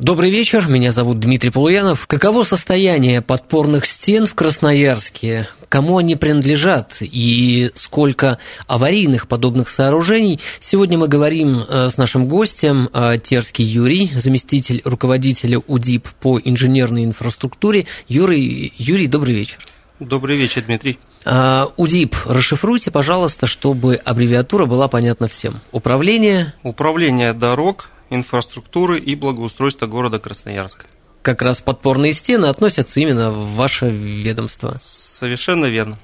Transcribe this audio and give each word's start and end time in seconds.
Добрый 0.00 0.30
вечер, 0.30 0.66
меня 0.66 0.92
зовут 0.92 1.20
Дмитрий 1.20 1.50
Полуянов. 1.50 2.06
Каково 2.06 2.42
состояние 2.42 3.20
подпорных 3.20 3.84
стен 3.84 4.24
в 4.24 4.34
Красноярске? 4.34 5.46
Кому 5.68 5.98
они 5.98 6.16
принадлежат 6.16 6.96
и 7.02 7.70
сколько 7.74 8.38
аварийных 8.66 9.28
подобных 9.28 9.68
сооружений? 9.68 10.40
Сегодня 10.58 10.96
мы 10.96 11.06
говорим 11.06 11.64
э, 11.68 11.90
с 11.90 11.98
нашим 11.98 12.28
гостем 12.28 12.88
э, 12.94 13.18
Терский 13.22 13.66
Юрий, 13.66 14.10
заместитель 14.14 14.80
руководителя 14.86 15.58
УДИП 15.58 16.08
по 16.18 16.40
инженерной 16.42 17.04
инфраструктуре. 17.04 17.84
Юрий, 18.08 18.72
Юрий, 18.78 19.06
добрый 19.06 19.34
вечер. 19.34 19.58
Добрый 19.98 20.38
вечер, 20.38 20.62
Дмитрий. 20.62 20.98
А, 21.26 21.68
УДИП, 21.76 22.16
расшифруйте, 22.24 22.90
пожалуйста, 22.90 23.46
чтобы 23.46 23.96
аббревиатура 23.96 24.64
была 24.64 24.88
понятна 24.88 25.28
всем. 25.28 25.60
Управление... 25.72 26.54
Управление 26.62 27.34
дорог, 27.34 27.90
инфраструктуры 28.10 28.98
и 28.98 29.14
благоустройства 29.14 29.86
города 29.86 30.18
Красноярска. 30.18 30.86
Как 31.22 31.42
раз 31.42 31.60
подпорные 31.60 32.12
стены 32.12 32.46
относятся 32.46 33.00
именно 33.00 33.30
в 33.30 33.54
ваше 33.54 33.90
ведомство. 33.90 34.76
Совершенно 34.82 35.66
верно. 35.66 35.98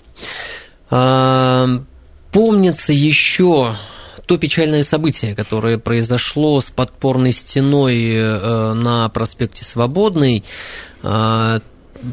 А, 0.90 1.66
помнится 2.32 2.92
еще 2.92 3.76
то 4.26 4.38
печальное 4.38 4.82
событие, 4.82 5.34
которое 5.34 5.78
произошло 5.78 6.60
с 6.60 6.70
подпорной 6.70 7.32
стеной 7.32 8.08
э, 8.08 8.72
на 8.74 9.08
проспекте 9.08 9.64
Свободный. 9.64 10.44
А, 11.02 11.60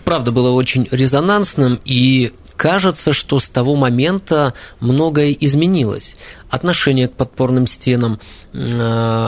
правда, 0.05 0.31
было 0.31 0.51
очень 0.51 0.87
резонансным, 0.91 1.79
и 1.83 2.31
кажется, 2.55 3.13
что 3.13 3.39
с 3.39 3.49
того 3.49 3.75
момента 3.75 4.53
многое 4.79 5.31
изменилось. 5.31 6.15
Отношение 6.53 7.07
к 7.07 7.13
подпорным 7.13 7.65
стенам, 7.65 8.19
э, 8.53 8.67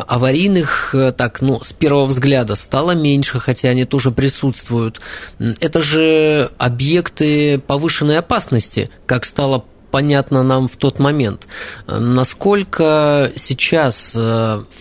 аварийных, 0.07 0.93
э, 0.93 1.11
так, 1.11 1.41
ну, 1.41 1.59
с 1.59 1.73
первого 1.73 2.05
взгляда 2.05 2.53
стало 2.53 2.91
меньше, 2.91 3.39
хотя 3.39 3.69
они 3.69 3.83
тоже 3.85 4.11
присутствуют. 4.11 5.01
Это 5.59 5.81
же 5.81 6.51
объекты 6.59 7.57
повышенной 7.57 8.19
опасности, 8.19 8.91
как 9.07 9.25
стало 9.25 9.65
понятно 9.89 10.43
нам 10.43 10.67
в 10.67 10.75
тот 10.75 10.99
момент. 10.99 11.47
Насколько 11.87 13.31
сейчас 13.35 14.11
э, 14.13 14.19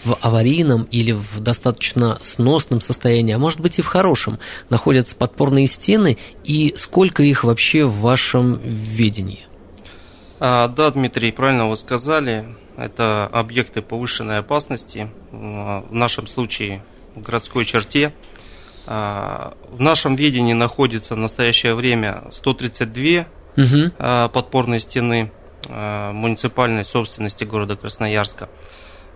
в 0.04 0.18
аварийном 0.20 0.82
или 0.90 1.12
в 1.12 1.40
достаточно 1.40 2.18
сносном 2.20 2.82
состоянии, 2.82 3.32
а 3.32 3.38
может 3.38 3.60
быть 3.60 3.78
и 3.78 3.82
в 3.82 3.86
хорошем, 3.86 4.38
находятся 4.68 5.16
подпорные 5.16 5.66
стены 5.66 6.18
и 6.44 6.74
сколько 6.76 7.22
их 7.22 7.42
вообще 7.42 7.86
в 7.86 8.00
вашем 8.00 8.60
видении? 8.62 9.46
А, 10.40 10.68
да, 10.68 10.90
Дмитрий, 10.90 11.32
правильно 11.32 11.66
вы 11.66 11.76
сказали. 11.76 12.46
Это 12.76 13.28
объекты 13.32 13.82
повышенной 13.82 14.38
опасности, 14.38 15.08
в 15.30 15.92
нашем 15.94 16.26
случае 16.26 16.82
в 17.14 17.22
городской 17.22 17.64
черте. 17.64 18.12
А, 18.86 19.54
в 19.70 19.80
нашем 19.80 20.16
видении 20.16 20.52
находится 20.52 21.14
в 21.14 21.18
настоящее 21.18 21.74
время 21.74 22.24
132 22.30 23.26
угу. 23.56 24.30
подпорной 24.30 24.80
стены 24.80 25.30
а, 25.68 26.12
муниципальной 26.12 26.84
собственности 26.84 27.44
города 27.44 27.76
Красноярска. 27.76 28.48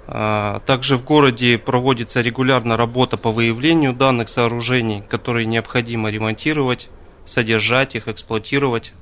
А, 0.07 0.61
также 0.61 0.97
в 0.97 1.05
городе 1.05 1.59
проводится 1.59 2.21
регулярно 2.21 2.77
работа 2.77 3.17
по 3.17 3.31
выявлению 3.31 3.93
данных 3.93 4.28
сооружений, 4.28 5.03
которые 5.09 5.47
необходимо 5.47 6.11
ремонтировать, 6.11 6.89
содержать 7.27 7.95
их, 7.95 8.09
эксплуатировать. 8.09 8.93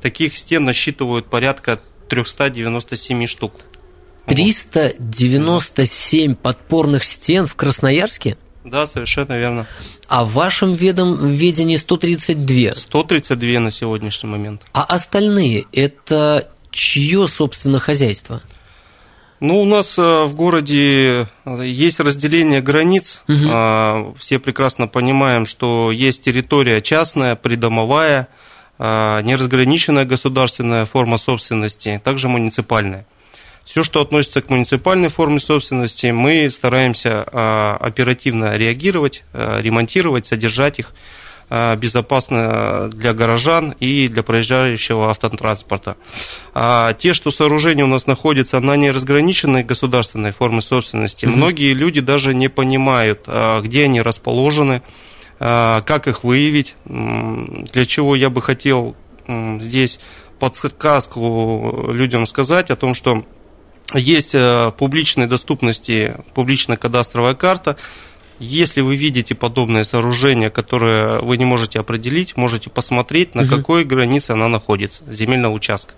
Таких 0.00 0.38
стен 0.38 0.64
насчитывают 0.64 1.26
порядка 1.26 1.80
397 2.08 3.26
штук. 3.26 3.60
397 4.26 6.34
подпорных 6.34 7.04
стен 7.04 7.46
в 7.46 7.54
Красноярске? 7.56 8.36
Да, 8.64 8.86
совершенно 8.86 9.38
верно. 9.38 9.66
А 10.08 10.24
в 10.24 10.32
вашем 10.32 10.74
ведом, 10.74 11.26
ведении 11.26 11.76
132? 11.76 12.76
132 12.76 13.60
на 13.60 13.70
сегодняшний 13.70 14.28
момент. 14.28 14.62
А 14.72 14.84
остальные– 14.84 15.66
это 15.72 16.50
чье, 16.70 17.26
собственно, 17.26 17.78
хозяйство? 17.78 18.42
Ну, 19.40 19.62
у 19.62 19.64
нас 19.64 19.98
э, 19.98 20.24
в 20.24 20.34
городе 20.34 21.26
э, 21.46 21.66
есть 21.66 21.98
разделение 21.98 22.60
границ. 22.60 23.22
Угу. 23.26 24.16
Все 24.18 24.38
прекрасно 24.38 24.86
понимаем, 24.86 25.46
что 25.46 25.90
есть 25.90 26.22
территория 26.22 26.82
частная, 26.82 27.36
придомовая, 27.36 28.28
неразграниченная 28.80 30.06
государственная 30.06 30.86
форма 30.86 31.18
собственности, 31.18 32.00
также 32.02 32.28
муниципальная. 32.28 33.06
Все, 33.70 33.84
что 33.84 34.00
относится 34.00 34.40
к 34.40 34.50
муниципальной 34.50 35.08
форме 35.08 35.38
собственности, 35.38 36.08
мы 36.08 36.50
стараемся 36.50 37.24
а, 37.30 37.76
оперативно 37.78 38.56
реагировать, 38.56 39.22
а, 39.32 39.60
ремонтировать, 39.60 40.26
содержать 40.26 40.80
их 40.80 40.92
а, 41.50 41.76
безопасно 41.76 42.88
для 42.92 43.12
горожан 43.12 43.76
и 43.78 44.08
для 44.08 44.22
проезжающего 44.22 45.10
автотранспорта. 45.10 45.96
А 46.54 46.94
те, 46.94 47.12
что 47.12 47.30
сооружения 47.30 47.84
у 47.84 47.88
нас 47.88 48.08
находятся 48.08 48.58
на 48.60 48.76
неразграниченной 48.76 49.62
государственной 49.62 50.32
форме 50.32 50.62
собственности, 50.62 51.26
угу. 51.26 51.36
многие 51.36 51.72
люди 51.72 52.00
даже 52.00 52.34
не 52.34 52.48
понимают, 52.48 53.28
где 53.62 53.84
они 53.84 54.00
расположены, 54.00 54.82
как 55.40 56.06
их 56.06 56.22
выявить, 56.22 56.74
для 56.84 57.84
чего 57.86 58.14
я 58.14 58.28
бы 58.28 58.42
хотел 58.42 58.94
здесь 59.26 59.98
подсказку 60.38 61.88
людям 61.92 62.26
сказать 62.26 62.70
о 62.70 62.76
том, 62.76 62.94
что 62.94 63.24
есть 63.94 64.34
э, 64.34 64.70
публичной 64.76 65.26
доступности 65.26 66.16
публичная 66.34 66.76
кадастровая 66.76 67.34
карта. 67.34 67.76
Если 68.38 68.80
вы 68.80 68.96
видите 68.96 69.34
подобное 69.34 69.84
сооружение, 69.84 70.48
которое 70.48 71.18
вы 71.20 71.36
не 71.36 71.44
можете 71.44 71.80
определить, 71.80 72.36
можете 72.36 72.70
посмотреть, 72.70 73.34
на 73.34 73.42
угу. 73.42 73.50
какой 73.50 73.84
границе 73.84 74.30
она 74.30 74.48
находится, 74.48 75.02
земельного 75.12 75.52
участка. 75.52 75.94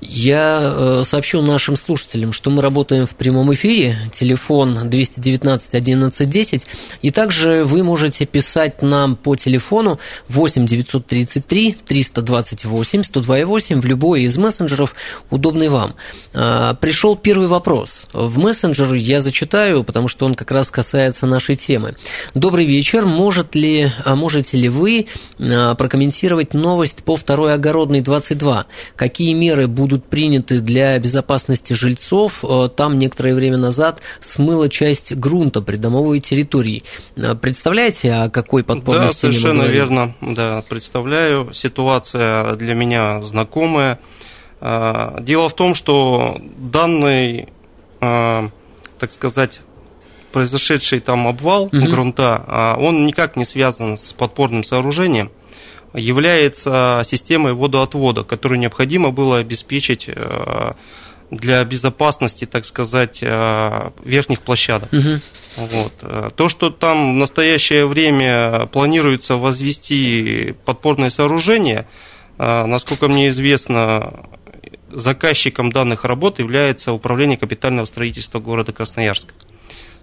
Я 0.00 0.60
э, 0.62 1.02
сообщу 1.04 1.42
нашим 1.42 1.76
слушателям, 1.76 2.32
что 2.32 2.50
мы 2.50 2.62
работаем 2.62 3.06
в 3.06 3.14
прямом 3.14 3.52
эфире, 3.54 3.98
телефон 4.12 4.90
219 4.90 5.74
11 5.74 6.28
10, 6.28 6.66
и 7.02 7.10
также 7.10 7.64
вы 7.64 7.84
можете 7.84 8.26
писать 8.26 8.82
нам 8.82 9.16
по 9.16 9.36
телефону 9.36 9.98
8 10.28 10.66
933 10.66 11.76
328 11.84 13.04
128 13.04 13.80
в 13.80 13.86
любой 13.86 14.22
из 14.22 14.36
мессенджеров, 14.36 14.94
удобный 15.30 15.68
вам. 15.68 15.94
А, 16.34 16.74
Пришел 16.74 17.16
первый 17.16 17.46
вопрос. 17.46 18.06
В 18.12 18.38
мессенджер 18.38 18.92
я 18.94 19.20
зачитаю, 19.20 19.84
потому 19.84 20.08
что 20.08 20.26
он 20.26 20.34
как 20.34 20.50
раз 20.50 20.70
касается 20.70 21.26
нашей 21.26 21.54
темы. 21.54 21.94
Добрый 22.34 22.66
вечер. 22.66 23.06
Может 23.06 23.54
ли, 23.54 23.92
а 24.04 24.16
можете 24.16 24.56
ли 24.56 24.68
вы 24.68 25.06
а, 25.38 25.74
прокомментировать 25.74 26.54
новость 26.54 27.04
по 27.04 27.16
второй 27.16 27.54
огородной 27.54 28.00
22? 28.00 28.66
Какие 28.96 29.34
меры 29.34 29.51
меры 29.52 29.68
будут 29.68 30.04
приняты 30.06 30.60
для 30.60 30.98
безопасности 30.98 31.74
жильцов. 31.74 32.44
Э, 32.44 32.68
там 32.74 32.98
некоторое 32.98 33.34
время 33.34 33.58
назад 33.58 34.00
смыла 34.20 34.68
часть 34.68 35.14
грунта 35.14 35.60
придомовой 35.60 36.20
территории. 36.20 36.82
Э, 37.16 37.34
представляете, 37.34 38.12
о 38.12 38.30
какой 38.30 38.64
подпорной 38.64 39.08
да, 39.08 39.12
стене 39.12 39.32
совершенно 39.32 39.64
верно. 39.64 40.14
Да, 40.20 40.64
представляю. 40.68 41.52
Ситуация 41.52 42.56
для 42.56 42.74
меня 42.74 43.22
знакомая. 43.22 43.98
Э, 44.60 45.18
дело 45.20 45.48
в 45.48 45.54
том, 45.54 45.74
что 45.74 46.38
данный, 46.56 47.48
так 48.00 49.10
сказать, 49.10 49.60
произошедший 50.32 51.00
там 51.00 51.28
обвал 51.28 51.64
угу. 51.64 51.78
грунта, 51.78 52.74
он 52.78 53.06
никак 53.06 53.36
не 53.36 53.44
связан 53.44 53.96
с 53.96 54.12
подпорным 54.12 54.64
сооружением 54.64 55.30
является 55.94 57.02
системой 57.04 57.52
водоотвода, 57.52 58.24
которую 58.24 58.58
необходимо 58.58 59.10
было 59.10 59.38
обеспечить 59.38 60.04
э, 60.06 60.72
для 61.30 61.64
безопасности, 61.64 62.44
так 62.44 62.64
сказать, 62.64 63.18
э, 63.22 63.90
верхних 64.04 64.40
площадок. 64.40 64.92
Угу. 64.92 65.20
Вот. 65.56 65.92
Э, 66.02 66.30
то, 66.34 66.48
что 66.48 66.70
там 66.70 67.14
в 67.14 67.16
настоящее 67.16 67.86
время 67.86 68.66
планируется 68.66 69.36
возвести 69.36 70.54
подпорное 70.64 71.10
сооружение, 71.10 71.86
насколько 72.38 73.08
мне 73.08 73.28
известно, 73.28 74.24
заказчиком 74.90 75.70
данных 75.70 76.04
работ 76.04 76.38
является 76.38 76.92
Управление 76.92 77.36
капитального 77.36 77.84
строительства 77.84 78.40
города 78.40 78.72
Красноярска. 78.72 79.34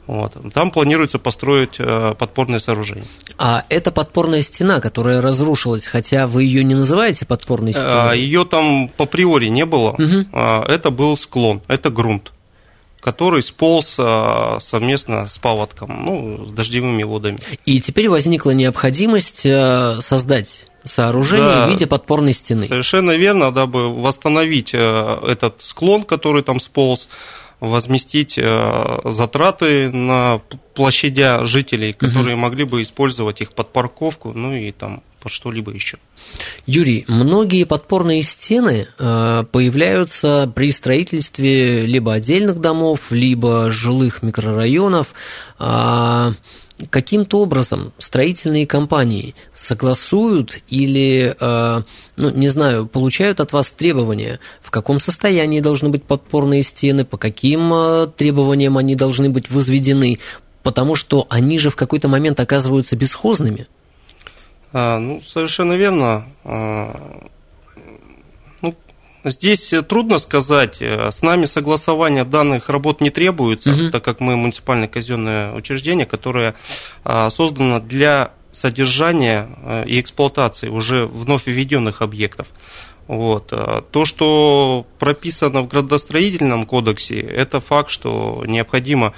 Вот. 0.09 0.35
Там 0.55 0.71
планируется 0.71 1.19
построить 1.19 1.75
э, 1.77 2.15
подпорное 2.17 2.57
сооружение. 2.57 3.05
А 3.37 3.63
это 3.69 3.91
подпорная 3.91 4.41
стена, 4.41 4.79
которая 4.79 5.21
разрушилась, 5.21 5.85
хотя 5.85 6.25
вы 6.25 6.45
ее 6.45 6.63
не 6.63 6.73
называете 6.73 7.27
подпорной 7.27 7.73
стеной? 7.73 8.19
Ее 8.19 8.43
там 8.43 8.89
по 8.89 9.05
приори 9.05 9.51
не 9.51 9.65
было. 9.65 9.91
Угу. 9.91 10.35
Это 10.35 10.89
был 10.89 11.15
склон, 11.15 11.61
это 11.67 11.91
грунт 11.91 12.33
который 13.01 13.41
сполз 13.41 13.95
а, 13.97 14.57
совместно 14.59 15.25
с 15.25 15.37
паводком, 15.37 16.03
ну, 16.03 16.45
с 16.47 16.51
дождевыми 16.51 17.03
водами. 17.03 17.39
И 17.63 17.79
теперь 17.79 18.09
возникла 18.09 18.51
необходимость 18.51 19.45
э, 19.45 20.01
создать 20.01 20.65
сооружение 20.83 21.47
да, 21.47 21.65
в 21.65 21.69
виде 21.69 21.87
подпорной 21.87 22.33
стены. 22.33 22.67
Совершенно 22.67 23.11
верно, 23.11 23.53
дабы 23.53 23.89
восстановить 23.89 24.71
э, 24.73 25.17
этот 25.25 25.61
склон, 25.61 26.03
который 26.03 26.43
там 26.43 26.59
сполз, 26.59 27.07
возместить 27.59 28.37
э, 28.37 28.99
затраты 29.03 29.91
на 29.91 30.41
площадя 30.73 31.45
жителей, 31.45 31.93
которые 31.93 32.35
угу. 32.35 32.43
могли 32.43 32.63
бы 32.63 32.81
использовать 32.81 33.41
их 33.41 33.51
под 33.51 33.73
парковку, 33.73 34.31
ну 34.33 34.53
и 34.53 34.71
там 34.71 35.03
под 35.21 35.31
что-либо 35.31 35.71
еще. 35.71 35.97
Юрий, 36.65 37.03
многие 37.07 37.65
подпорные 37.65 38.23
стены 38.23 38.87
э, 38.97 39.43
появляются 39.51 40.51
при 40.55 40.71
строительстве 40.71 41.85
либо 41.85 42.13
отдельных 42.13 42.59
домов, 42.61 43.11
либо 43.11 43.69
жилых 43.69 44.23
микрорайонов. 44.23 45.13
А, 46.79 46.85
каким-то 46.89 47.39
образом 47.39 47.93
строительные 47.97 48.65
компании 48.65 49.35
согласуют 49.53 50.59
или, 50.69 51.35
э, 51.39 51.81
ну, 52.17 52.29
не 52.29 52.47
знаю, 52.47 52.87
получают 52.87 53.39
от 53.39 53.53
вас 53.53 53.71
требования, 53.71 54.39
в 54.61 54.71
каком 54.71 54.99
состоянии 54.99 55.59
должны 55.59 55.89
быть 55.89 56.03
подпорные 56.03 56.63
стены, 56.63 57.05
по 57.05 57.17
каким 57.17 57.73
э, 57.73 58.07
требованиям 58.07 58.77
они 58.77 58.95
должны 58.95 59.29
быть 59.29 59.49
возведены, 59.49 60.19
потому 60.63 60.95
что 60.95 61.27
они 61.29 61.59
же 61.59 61.69
в 61.69 61.75
какой-то 61.75 62.07
момент 62.07 62.39
оказываются 62.39 62.95
бесхозными. 62.95 63.67
А, 64.71 64.99
ну, 64.99 65.21
совершенно 65.21 65.73
верно. 65.73 66.25
Здесь 69.23 69.73
трудно 69.87 70.17
сказать. 70.17 70.81
С 70.81 71.21
нами 71.21 71.45
согласование 71.45 72.23
данных 72.23 72.69
работ 72.69 73.01
не 73.01 73.09
требуется, 73.09 73.71
угу. 73.71 73.89
так 73.91 74.03
как 74.03 74.19
мы 74.19 74.37
муниципальное 74.37 74.87
казенное 74.87 75.53
учреждение, 75.53 76.05
которое 76.05 76.55
а, 77.03 77.29
создано 77.29 77.79
для 77.79 78.31
содержания 78.51 79.49
а, 79.63 79.83
и 79.83 79.99
эксплуатации 79.99 80.69
уже 80.69 81.05
вновь 81.05 81.47
введенных 81.47 82.01
объектов. 82.01 82.47
Вот. 83.07 83.51
То, 83.91 84.05
что 84.05 84.85
прописано 84.99 85.61
в 85.61 85.67
градостроительном 85.67 86.67
кодексе, 86.67 87.19
это 87.19 87.59
факт, 87.59 87.89
что 87.89 88.43
необходимо 88.45 89.13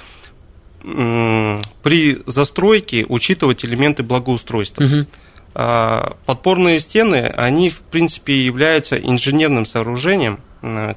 при 0.82 2.18
застройке 2.26 3.06
учитывать 3.08 3.66
элементы 3.66 4.04
благоустройства. 4.04 4.84
Угу. 4.84 5.06
А, 5.54 6.16
подпорные 6.26 6.80
стены, 6.80 7.32
они, 7.36 7.70
в 7.70 7.80
принципе, 7.80 8.38
являются 8.38 8.96
инженерным 8.98 9.66
сооружением, 9.66 10.40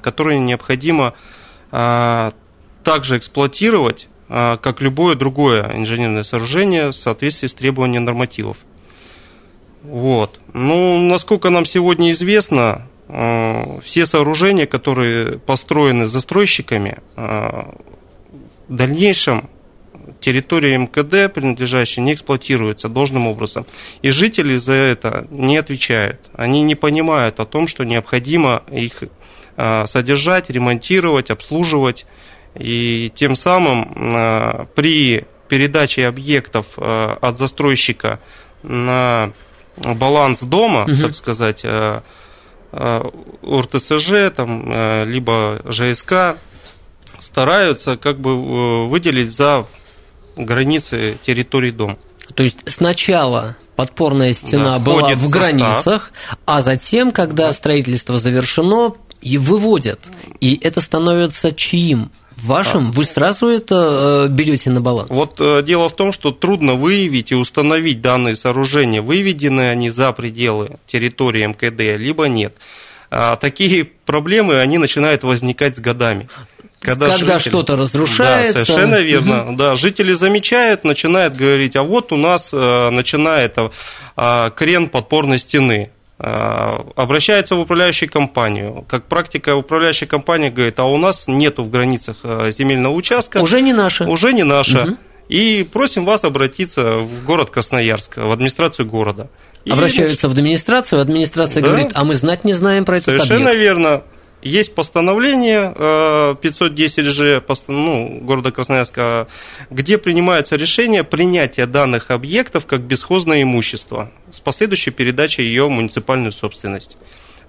которое 0.01 0.39
необходимо 0.39 1.13
а, 1.71 2.31
также 2.83 3.17
эксплуатировать, 3.17 4.07
а, 4.29 4.57
как 4.57 4.81
любое 4.81 5.15
другое 5.15 5.71
инженерное 5.75 6.23
сооружение 6.23 6.89
в 6.89 6.93
соответствии 6.93 7.47
с 7.47 7.53
требованием 7.53 8.05
нормативов. 8.05 8.57
Вот. 9.83 10.39
Ну, 10.53 10.97
насколько 10.99 11.49
нам 11.49 11.65
сегодня 11.65 12.09
известно, 12.11 12.87
все 13.83 14.07
сооружения, 14.07 14.65
которые 14.65 15.37
построены 15.37 16.07
застройщиками, 16.07 16.97
в 17.15 17.75
дальнейшем 18.67 19.47
территория 20.25 20.79
МКД, 20.79 21.31
принадлежащая, 21.31 22.01
не 22.01 22.15
эксплуатируется 22.15 22.89
должным 22.89 23.27
образом. 23.27 23.67
И 24.01 24.09
жители 24.09 24.55
за 24.55 24.73
это 24.73 25.27
не 25.29 25.55
отвечают. 25.55 26.19
Они 26.33 26.63
не 26.63 26.73
понимают 26.73 27.39
о 27.39 27.45
том, 27.45 27.67
что 27.67 27.83
необходимо 27.83 28.63
их 28.71 29.03
а, 29.55 29.85
содержать, 29.85 30.49
ремонтировать, 30.49 31.29
обслуживать. 31.29 32.07
И 32.55 33.11
тем 33.13 33.35
самым 33.35 33.93
а, 33.95 34.65
при 34.73 35.25
передаче 35.47 36.07
объектов 36.07 36.65
а, 36.77 37.19
от 37.21 37.37
застройщика 37.37 38.19
на 38.63 39.31
баланс 39.77 40.41
дома, 40.41 40.85
угу. 40.85 40.95
так 41.03 41.15
сказать, 41.15 41.63
УРТСЖ, 42.71 44.31
там, 44.35 45.05
либо 45.05 45.61
ЖСК, 45.69 46.37
стараются 47.19 47.97
как 47.97 48.19
бы 48.19 48.31
э, 48.31 48.85
выделить 48.87 49.31
за 49.31 49.65
границы 50.35 51.17
территории 51.25 51.71
дома. 51.71 51.97
То 52.33 52.43
есть 52.43 52.59
сначала 52.65 53.55
подпорная 53.75 54.33
стена 54.33 54.77
да, 54.77 54.79
была 54.79 55.13
в 55.15 55.29
границах, 55.29 56.11
а 56.45 56.61
затем, 56.61 57.11
когда 57.11 57.51
строительство 57.51 58.17
завершено, 58.17 58.93
и 59.21 59.37
выводят. 59.37 59.99
И 60.39 60.57
это 60.61 60.81
становится 60.81 61.51
чьим? 61.51 62.11
Вашим? 62.37 62.91
Вы 62.91 63.05
сразу 63.05 63.47
это 63.47 64.27
э, 64.27 64.31
берете 64.31 64.69
на 64.69 64.81
баланс? 64.81 65.09
Вот 65.09 65.39
э, 65.39 65.63
дело 65.63 65.87
в 65.87 65.95
том, 65.95 66.11
что 66.11 66.31
трудно 66.31 66.75
выявить 66.75 67.31
и 67.31 67.35
установить 67.35 68.01
данные 68.01 68.35
сооружения, 68.35 69.01
выведены 69.01 69.69
они 69.69 69.89
за 69.89 70.11
пределы 70.11 70.77
территории 70.85 71.47
МКД, 71.47 71.97
либо 71.97 72.25
нет. 72.25 72.55
А 73.09 73.37
такие 73.37 73.85
проблемы, 73.85 74.59
они 74.59 74.77
начинают 74.77 75.23
возникать 75.23 75.77
с 75.77 75.79
годами. 75.79 76.27
Когда, 76.85 77.09
когда 77.09 77.39
жители... 77.39 77.49
что-то 77.49 77.75
разрушается. 77.75 78.59
Да, 78.59 78.65
совершенно 78.65 79.01
верно. 79.01 79.49
Угу. 79.49 79.55
Да, 79.55 79.75
жители 79.75 80.13
замечают, 80.13 80.83
начинают 80.83 81.35
говорить, 81.35 81.75
а 81.75 81.83
вот 81.83 82.11
у 82.11 82.15
нас 82.15 82.51
э, 82.53 82.89
начинает 82.91 83.57
э, 83.57 84.51
крен 84.55 84.89
подпорной 84.89 85.39
стены. 85.39 85.89
Э, 86.19 86.77
обращается 86.95 87.55
в 87.55 87.61
управляющую 87.61 88.09
компанию. 88.09 88.85
Как 88.87 89.05
практика, 89.05 89.55
управляющая 89.55 90.07
компания 90.07 90.51
говорит, 90.51 90.79
а 90.79 90.85
у 90.85 90.97
нас 90.97 91.27
нету 91.27 91.63
в 91.63 91.71
границах 91.71 92.17
земельного 92.51 92.93
участка. 92.93 93.39
Уже 93.39 93.61
не 93.61 93.73
наша. 93.73 94.05
Уже 94.05 94.31
не 94.31 94.43
наша. 94.43 94.83
Угу. 94.83 94.97
И 95.29 95.67
просим 95.71 96.05
вас 96.05 96.23
обратиться 96.23 96.97
в 96.97 97.25
город 97.25 97.49
Красноярск, 97.49 98.17
в 98.17 98.31
администрацию 98.31 98.85
города. 98.85 99.27
И 99.63 99.71
Обращаются 99.71 100.29
в 100.29 100.33
администрацию, 100.33 101.01
администрация 101.01 101.63
да. 101.63 101.69
говорит, 101.69 101.91
а 101.95 102.05
мы 102.05 102.13
знать 102.13 102.43
не 102.43 102.53
знаем 102.53 102.85
про 102.85 102.97
этот 102.97 103.05
Совершенно 103.05 103.49
объект. 103.49 103.59
верно. 103.59 104.03
Есть 104.45 104.75
постановление 104.75 105.73
510Ж 105.75 107.43
э, 107.47 107.53
ну, 107.67 108.19
города 108.21 108.51
Красноярска, 108.51 109.27
где 109.71 109.97
принимаются 109.97 110.55
решения 110.55 111.03
принятия 111.03 111.65
данных 111.65 112.11
объектов 112.11 112.67
как 112.67 112.81
бесхозное 112.81 113.41
имущество 113.41 114.11
с 114.31 114.39
последующей 114.39 114.91
передачей 114.91 115.41
ее 115.41 115.65
в 115.65 115.71
муниципальную 115.71 116.31
собственность. 116.31 116.95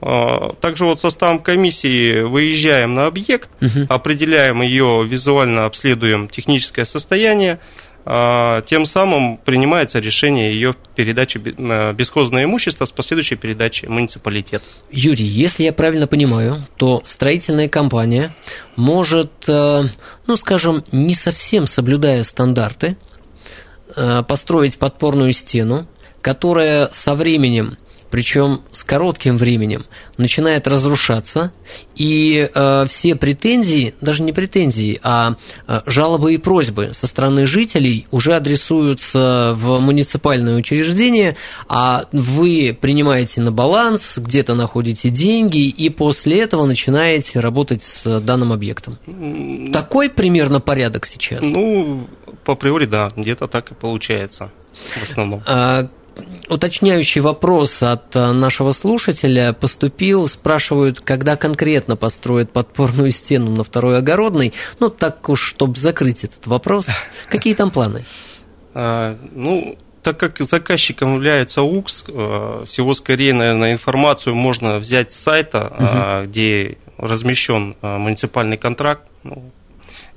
Э, 0.00 0.52
также 0.62 0.86
вот 0.86 0.98
составом 0.98 1.40
комиссии 1.40 2.22
выезжаем 2.22 2.94
на 2.94 3.04
объект, 3.04 3.50
угу. 3.60 3.84
определяем 3.90 4.62
ее, 4.62 5.04
визуально 5.06 5.66
обследуем 5.66 6.28
техническое 6.28 6.86
состояние, 6.86 7.58
тем 8.06 8.86
самым 8.86 9.36
принимается 9.36 9.98
решение 9.98 10.52
ее 10.52 10.76
передачи 10.94 11.38
бесхозного 11.38 12.44
имущества 12.44 12.84
с 12.84 12.92
последующей 12.92 13.34
передачей 13.34 13.88
муниципалитет. 13.88 14.62
Юрий, 14.92 15.24
если 15.24 15.64
я 15.64 15.72
правильно 15.72 16.06
понимаю, 16.06 16.62
то 16.76 17.02
строительная 17.04 17.68
компания 17.68 18.32
может, 18.76 19.32
э, 19.48 19.82
ну 20.26 20.36
скажем, 20.36 20.84
не 20.92 21.16
совсем 21.16 21.66
соблюдая 21.66 22.22
стандарты, 22.22 22.96
э, 23.96 24.22
построить 24.22 24.78
подпорную 24.78 25.32
стену, 25.32 25.84
которая 26.20 26.88
со 26.92 27.14
временем 27.14 27.76
причем 28.10 28.62
с 28.72 28.84
коротким 28.84 29.36
временем, 29.36 29.86
начинает 30.16 30.66
разрушаться, 30.66 31.52
и 31.94 32.48
э, 32.52 32.86
все 32.88 33.16
претензии, 33.16 33.94
даже 34.00 34.22
не 34.22 34.32
претензии, 34.32 35.00
а 35.02 35.36
э, 35.66 35.80
жалобы 35.86 36.34
и 36.34 36.38
просьбы 36.38 36.90
со 36.92 37.06
стороны 37.06 37.46
жителей 37.46 38.06
уже 38.10 38.34
адресуются 38.34 39.54
в 39.56 39.80
муниципальное 39.80 40.56
учреждение, 40.56 41.36
а 41.68 42.04
вы 42.12 42.76
принимаете 42.80 43.40
на 43.40 43.52
баланс, 43.52 44.18
где-то 44.18 44.54
находите 44.54 45.10
деньги, 45.10 45.66
и 45.66 45.90
после 45.90 46.40
этого 46.40 46.66
начинаете 46.66 47.40
работать 47.40 47.82
с 47.82 48.20
данным 48.20 48.52
объектом. 48.52 48.98
Такой 49.72 50.10
примерно 50.10 50.60
порядок 50.60 51.06
сейчас? 51.06 51.42
Ну, 51.42 52.08
по 52.44 52.52
априори, 52.52 52.86
да, 52.86 53.12
где-то 53.16 53.48
так 53.48 53.72
и 53.72 53.74
получается 53.74 54.50
в 54.76 55.02
основном. 55.02 55.42
А 55.46 55.88
уточняющий 56.48 57.20
вопрос 57.20 57.82
от 57.82 58.14
э, 58.14 58.32
нашего 58.32 58.72
слушателя 58.72 59.52
поступил. 59.52 60.26
Спрашивают, 60.26 61.00
когда 61.00 61.36
конкретно 61.36 61.96
построят 61.96 62.52
подпорную 62.52 63.10
стену 63.10 63.50
на 63.50 63.64
второй 63.64 63.98
огородной. 63.98 64.52
Ну, 64.80 64.90
так 64.90 65.28
уж, 65.28 65.42
чтобы 65.42 65.78
закрыть 65.78 66.24
этот 66.24 66.46
вопрос. 66.46 66.86
Какие 67.28 67.54
там 67.54 67.70
планы? 67.70 68.04
А, 68.74 69.16
ну, 69.32 69.76
так 70.02 70.18
как 70.18 70.38
заказчиком 70.40 71.14
является 71.14 71.62
УКС, 71.62 72.04
э, 72.08 72.64
всего 72.68 72.94
скорее, 72.94 73.32
наверное, 73.32 73.72
информацию 73.72 74.34
можно 74.34 74.78
взять 74.78 75.12
с 75.12 75.16
сайта, 75.16 75.72
угу. 75.78 76.28
где 76.28 76.78
размещен 76.98 77.76
э, 77.82 77.96
муниципальный 77.96 78.56
контракт. 78.56 79.02
Ну, 79.22 79.50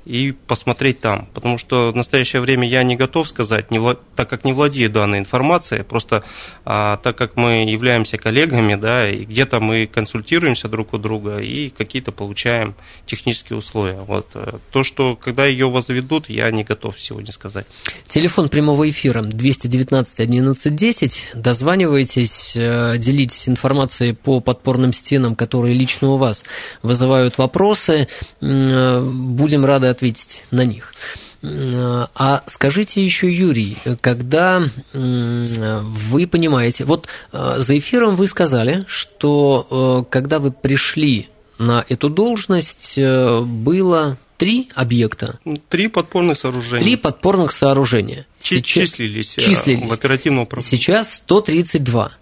и 0.04 0.32
посмотреть 0.32 1.00
там. 1.00 1.28
Потому 1.34 1.58
что 1.58 1.90
в 1.90 1.96
настоящее 1.96 2.40
время 2.40 2.68
я 2.68 2.82
не 2.82 2.96
готов 2.96 3.28
сказать, 3.28 3.70
не 3.70 3.78
вла- 3.78 3.98
так 4.16 4.28
как 4.28 4.44
не 4.44 4.52
владею 4.52 4.90
данной 4.90 5.18
информацией, 5.18 5.82
просто 5.82 6.24
а, 6.64 6.96
так 6.96 7.16
как 7.16 7.36
мы 7.36 7.64
являемся 7.64 8.16
коллегами, 8.16 8.74
да, 8.74 9.08
и 9.08 9.24
где-то 9.24 9.60
мы 9.60 9.86
консультируемся 9.86 10.68
друг 10.68 10.94
у 10.94 10.98
друга 10.98 11.38
и 11.38 11.68
какие-то 11.68 12.12
получаем 12.12 12.74
технические 13.06 13.58
условия. 13.58 14.00
Вот. 14.00 14.28
Э, 14.34 14.58
то, 14.72 14.84
что 14.84 15.16
когда 15.16 15.46
ее 15.46 15.68
возведут, 15.68 16.28
я 16.28 16.50
не 16.50 16.64
готов 16.64 17.00
сегодня 17.00 17.32
сказать. 17.32 17.66
Телефон 18.08 18.48
прямого 18.48 18.88
эфира 18.88 19.22
219 19.22 20.20
11 20.20 20.74
10. 20.74 21.30
Дозванивайтесь, 21.34 22.52
э, 22.54 22.96
делитесь 22.98 23.48
информацией 23.48 24.12
по 24.12 24.40
подпорным 24.40 24.92
стенам, 24.92 25.34
которые 25.34 25.74
лично 25.74 26.10
у 26.10 26.16
вас 26.16 26.44
вызывают 26.82 27.38
вопросы. 27.38 28.08
Э, 28.40 29.00
будем 29.00 29.64
рады 29.64 29.89
ответить 29.90 30.44
на 30.50 30.64
них. 30.64 30.94
А 31.42 32.42
скажите 32.46 33.02
еще, 33.02 33.32
Юрий, 33.32 33.78
когда 34.00 34.62
вы 34.92 36.26
понимаете, 36.26 36.84
вот 36.84 37.08
э, 37.32 37.56
за 37.58 37.78
эфиром 37.78 38.16
вы 38.16 38.26
сказали, 38.26 38.84
что 38.86 40.06
когда 40.10 40.38
вы 40.38 40.52
пришли 40.52 41.28
на 41.58 41.84
эту 41.88 42.10
должность, 42.10 42.98
было 42.98 44.18
три 44.40 44.70
объекта. 44.74 45.38
Три 45.68 45.88
подпорных 45.88 46.38
сооружения. 46.38 46.82
Три 46.82 46.96
подпорных 46.96 47.52
сооружения. 47.52 48.26
Сейчас, 48.40 48.88
числились, 48.88 49.34
числились 49.34 49.88
в 49.88 49.92
оперативном 49.92 50.44
управлении. 50.44 50.70
Сейчас 50.70 51.14
132. 51.16 52.12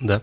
Да. 0.00 0.22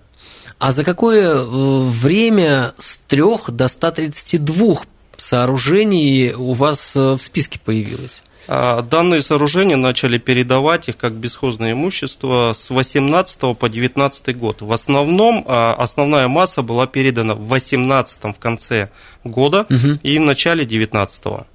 А 0.57 0.71
за 0.71 0.83
какое 0.83 1.43
время 1.43 2.73
с 2.79 2.97
трех 2.97 3.51
до 3.51 3.67
132 3.67 4.75
сооружений 5.17 6.33
у 6.33 6.53
вас 6.53 6.95
э, 6.95 7.13
в 7.13 7.21
списке 7.21 7.59
появилось? 7.63 8.21
А, 8.47 8.81
данные 8.81 9.21
сооружения 9.21 9.75
начали 9.75 10.17
передавать 10.17 10.89
их 10.89 10.97
как 10.97 11.13
бесхозное 11.13 11.71
имущество 11.71 12.51
с 12.53 12.69
18 12.69 13.57
по 13.57 13.69
19 13.69 14.37
год. 14.37 14.61
В 14.61 14.71
основном 14.71 15.43
а, 15.47 15.73
основная 15.73 16.27
масса 16.27 16.61
была 16.61 16.85
передана 16.85 17.33
в 17.33 17.47
18 17.47 18.35
в 18.35 18.39
конце 18.39 18.89
года 19.23 19.65
угу. 19.69 19.99
и 20.03 20.19
в 20.19 20.21
начале 20.21 20.65
19 20.65 21.23
-го. 21.23 21.45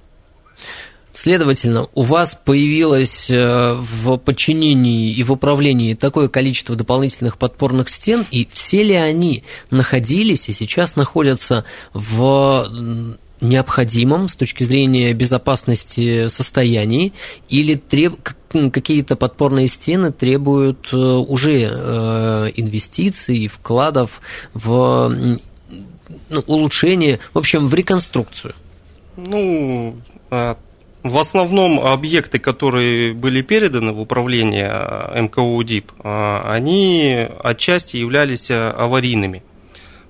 Следовательно, 1.13 1.89
у 1.93 2.03
вас 2.03 2.39
появилось 2.41 3.29
э, 3.29 3.73
в 3.73 4.17
подчинении 4.17 5.13
и 5.13 5.23
в 5.23 5.31
управлении 5.33 5.93
такое 5.93 6.29
количество 6.29 6.77
дополнительных 6.77 7.37
подпорных 7.37 7.89
стен, 7.89 8.25
и 8.31 8.47
все 8.49 8.81
ли 8.81 8.93
они 8.93 9.43
находились 9.71 10.47
и 10.47 10.53
сейчас 10.53 10.95
находятся 10.95 11.65
в 11.93 13.19
необходимом 13.41 14.29
с 14.29 14.35
точки 14.35 14.63
зрения 14.63 15.13
безопасности 15.13 16.27
состоянии, 16.27 17.13
или 17.49 17.73
треб... 17.73 18.15
какие-то 18.71 19.15
подпорные 19.15 19.67
стены 19.67 20.11
требуют 20.11 20.89
э, 20.93 20.95
уже 20.95 21.59
э, 21.61 22.51
инвестиций, 22.55 23.47
вкладов 23.47 24.21
в 24.53 25.09
ну, 26.29 26.39
улучшение, 26.47 27.19
в 27.33 27.39
общем, 27.39 27.67
в 27.67 27.73
реконструкцию? 27.73 28.53
Ну, 29.17 29.95
а, 30.29 30.57
в 31.03 31.17
основном 31.17 31.79
объекты, 31.79 32.37
которые 32.37 33.13
были 33.13 33.41
переданы 33.41 33.91
в 33.91 33.99
управление 33.99 34.71
э, 34.71 35.21
МКУ 35.21 35.61
ДИП, 35.63 35.91
они 36.03 37.27
отчасти 37.43 37.97
являлись 37.97 38.51
аварийными 38.51 39.43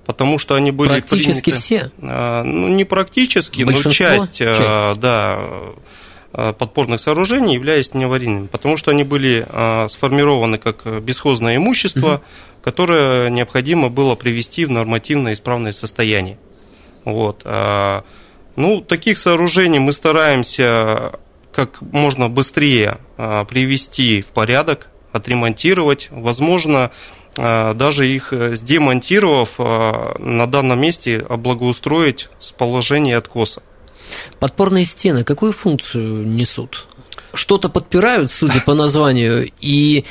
потому 0.06 0.38
что 0.38 0.54
они 0.54 0.70
были 0.70 0.88
практически 0.88 1.50
приняты, 1.50 1.62
все. 1.62 1.90
А, 2.02 2.42
ну 2.42 2.68
не 2.68 2.84
практически, 2.84 3.62
Большинство? 3.62 3.90
но 3.90 3.94
часть, 3.94 4.42
а, 4.42 4.54
часть, 4.54 5.00
да, 5.00 5.38
а, 6.32 6.52
подпорных 6.52 7.00
сооружений 7.00 7.54
являясь 7.54 7.94
неаварийными, 7.94 8.46
потому 8.46 8.76
что 8.76 8.90
они 8.90 9.04
были 9.04 9.46
сформированы 9.88 10.58
как 10.58 10.86
бесхозное 11.02 11.56
имущество, 11.56 12.14
угу. 12.14 12.22
которое 12.62 13.30
необходимо 13.30 13.88
было 13.88 14.14
привести 14.14 14.64
в 14.64 14.70
нормативно 14.70 15.32
исправное 15.32 15.72
состояние. 15.72 16.38
Вот. 17.04 17.44
Ну, 18.54 18.80
таких 18.80 19.18
сооружений 19.18 19.78
мы 19.78 19.92
стараемся 19.92 21.18
как 21.52 21.82
можно 21.82 22.28
быстрее 22.28 22.98
привести 23.16 24.20
в 24.20 24.28
порядок, 24.28 24.88
отремонтировать. 25.12 26.08
Возможно, 26.10 26.90
даже 27.36 28.08
их 28.08 28.32
э, 28.32 28.54
сдемонтировав, 28.54 29.54
а, 29.58 30.14
на 30.18 30.46
данном 30.46 30.80
месте 30.80 31.18
облагоустроить 31.18 32.28
с 32.40 32.52
положения 32.52 33.16
откоса. 33.16 33.62
Подпорные 34.38 34.84
стены 34.84 35.24
какую 35.24 35.52
функцию 35.52 36.26
несут? 36.26 36.86
Что-то 37.34 37.70
подпирают, 37.70 38.30
судя 38.30 38.60
по 38.60 38.74
названию, 38.74 39.50
и 39.60 40.04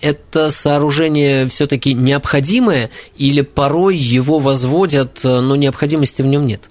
это 0.00 0.50
сооружение 0.50 1.46
все-таки 1.46 1.94
необходимое, 1.94 2.90
или 3.16 3.42
порой 3.42 3.96
его 3.96 4.40
возводят, 4.40 5.20
но 5.22 5.54
необходимости 5.54 6.22
в 6.22 6.26
нем 6.26 6.46
нет? 6.46 6.68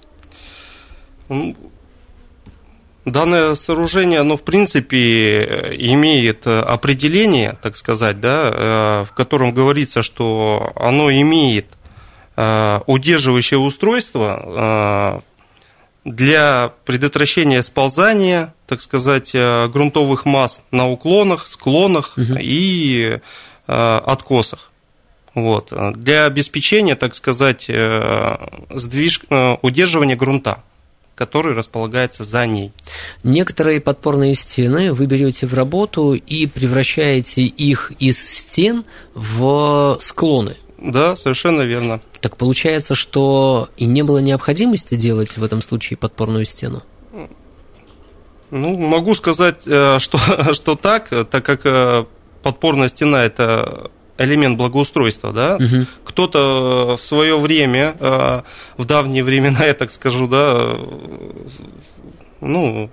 Данное 3.10 3.54
сооружение, 3.54 4.20
оно 4.20 4.36
в 4.36 4.42
принципе 4.42 5.74
имеет 5.78 6.46
определение, 6.46 7.58
так 7.60 7.76
сказать, 7.76 8.20
да, 8.20 8.50
э, 8.50 9.04
в 9.04 9.12
котором 9.14 9.52
говорится, 9.52 10.02
что 10.02 10.72
оно 10.76 11.10
имеет 11.10 11.66
э, 12.36 12.80
удерживающее 12.86 13.58
устройство 13.58 15.22
э, 16.04 16.10
для 16.10 16.72
предотвращения 16.84 17.62
сползания, 17.62 18.54
так 18.66 18.80
сказать, 18.80 19.32
грунтовых 19.34 20.24
масс 20.24 20.62
на 20.70 20.88
уклонах, 20.88 21.46
склонах 21.46 22.14
угу. 22.16 22.36
и 22.38 23.18
откосах. 23.66 24.70
Вот. 25.34 25.72
Для 25.96 26.24
обеспечения, 26.24 26.94
так 26.94 27.14
сказать, 27.14 27.68
сдвиж... 28.70 29.20
удерживания 29.62 30.16
грунта 30.16 30.62
который 31.20 31.54
располагается 31.54 32.24
за 32.24 32.46
ней. 32.46 32.72
Некоторые 33.24 33.82
подпорные 33.82 34.32
стены 34.32 34.94
вы 34.94 35.04
берете 35.04 35.46
в 35.46 35.52
работу 35.52 36.14
и 36.14 36.46
превращаете 36.46 37.42
их 37.42 37.92
из 37.98 38.18
стен 38.18 38.86
в 39.12 39.98
склоны. 40.00 40.56
Да, 40.78 41.16
совершенно 41.16 41.60
верно. 41.60 42.00
Так 42.22 42.38
получается, 42.38 42.94
что 42.94 43.68
и 43.76 43.84
не 43.84 44.00
было 44.00 44.16
необходимости 44.16 44.94
делать 44.94 45.36
в 45.36 45.44
этом 45.44 45.60
случае 45.60 45.98
подпорную 45.98 46.46
стену? 46.46 46.82
Ну, 48.50 48.78
могу 48.78 49.14
сказать, 49.14 49.66
э, 49.66 49.98
что, 49.98 50.18
что 50.54 50.74
так, 50.74 51.10
так 51.30 51.44
как 51.44 51.66
э, 51.66 52.06
подпорная 52.42 52.88
стена– 52.88 53.24
это 53.26 53.90
элемент 54.20 54.56
благоустройства, 54.58 55.32
да. 55.32 55.56
Угу. 55.56 55.86
Кто-то 56.04 56.96
в 57.00 57.04
свое 57.04 57.38
время, 57.38 57.96
э, 57.98 58.42
в 58.76 58.84
давние 58.84 59.24
времена, 59.24 59.64
я 59.64 59.74
так 59.74 59.90
скажу, 59.90 60.26
да, 60.26 60.76
ну, 62.40 62.90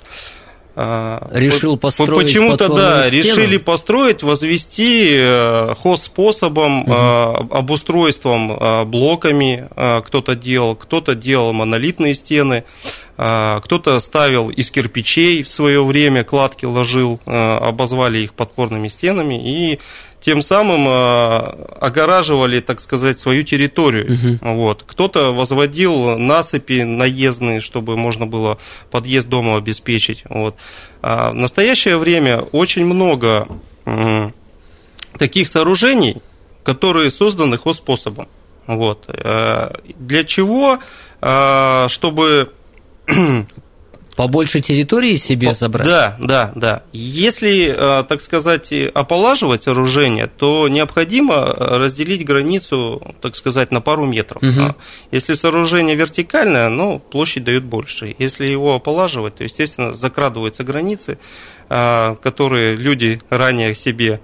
э, 0.75 1.27
решил 1.31 1.77
построить 1.77 2.27
почему-то 2.27 2.69
да 2.69 3.07
стену. 3.07 3.23
решили 3.23 3.57
построить 3.57 4.23
возвести 4.23 5.15
э, 5.15 5.73
хозспособом 5.81 6.83
угу. 6.83 6.93
обустройством 6.93 8.89
блоками 8.89 9.67
кто-то 10.05 10.35
делал 10.35 10.75
кто-то 10.75 11.15
делал 11.15 11.53
монолитные 11.53 12.13
стены 12.13 12.63
кто-то 13.15 13.99
ставил 13.99 14.49
из 14.49 14.69
кирпичей 14.69 15.41
в 15.41 15.49
свое 15.49 15.83
время 15.83 16.23
кладки 16.23 16.65
ложил 16.65 17.19
обозвали 17.25 18.19
их 18.19 18.33
подпорными 18.33 18.89
стенами 18.89 19.71
и 19.73 19.79
тем 20.27 20.41
самым 20.41 20.89
э, 20.89 21.37
огораживали, 21.79 22.59
так 22.59 22.81
сказать, 22.81 23.17
свою 23.17 23.43
территорию. 23.43 24.11
Угу. 24.11 24.55
Вот. 24.55 24.83
Кто-то 24.85 25.33
возводил 25.33 26.17
насыпи 26.17 26.83
наездные, 26.83 27.61
чтобы 27.61 27.95
можно 27.95 28.25
было 28.25 28.57
подъезд 28.91 29.29
дома 29.29 29.55
обеспечить. 29.55 30.23
Вот. 30.27 30.57
А 31.01 31.31
в 31.31 31.35
настоящее 31.35 31.97
время 31.97 32.41
очень 32.41 32.85
много 32.85 33.47
таких 35.17 35.47
сооружений, 35.47 36.17
которые 36.63 37.09
созданы 37.09 37.55
хозспособом. 37.55 38.27
Вот. 38.65 39.05
Э, 39.07 39.75
для 39.97 40.25
чего? 40.25 40.79
Э, 41.21 41.87
чтобы 41.87 42.51
Побольше 44.17 44.61
территории 44.61 45.15
себе 45.15 45.53
забрать? 45.53 45.85
Да, 45.85 46.17
да, 46.19 46.51
да. 46.55 46.81
Если, 46.91 47.67
э, 47.67 48.03
так 48.03 48.19
сказать, 48.19 48.73
ополаживать 48.95 49.63
сооружение, 49.63 50.25
то 50.25 50.67
необходимо 50.67 51.53
разделить 51.53 52.25
границу, 52.25 53.15
так 53.21 53.35
сказать, 53.35 53.69
на 53.69 53.79
пару 53.79 54.07
метров. 54.07 54.41
Угу. 54.41 54.75
Если 55.11 55.33
сооружение 55.33 55.95
вертикальное, 55.95 56.69
ну, 56.69 56.97
площадь 56.97 57.43
дает 57.43 57.63
больше. 57.63 58.15
Если 58.17 58.47
его 58.47 58.73
ополаживать, 58.73 59.35
то, 59.35 59.43
естественно, 59.43 59.93
закрадываются 59.93 60.63
границы, 60.63 61.19
э, 61.69 62.15
которые 62.19 62.75
люди 62.75 63.21
ранее 63.29 63.75
себе 63.75 64.19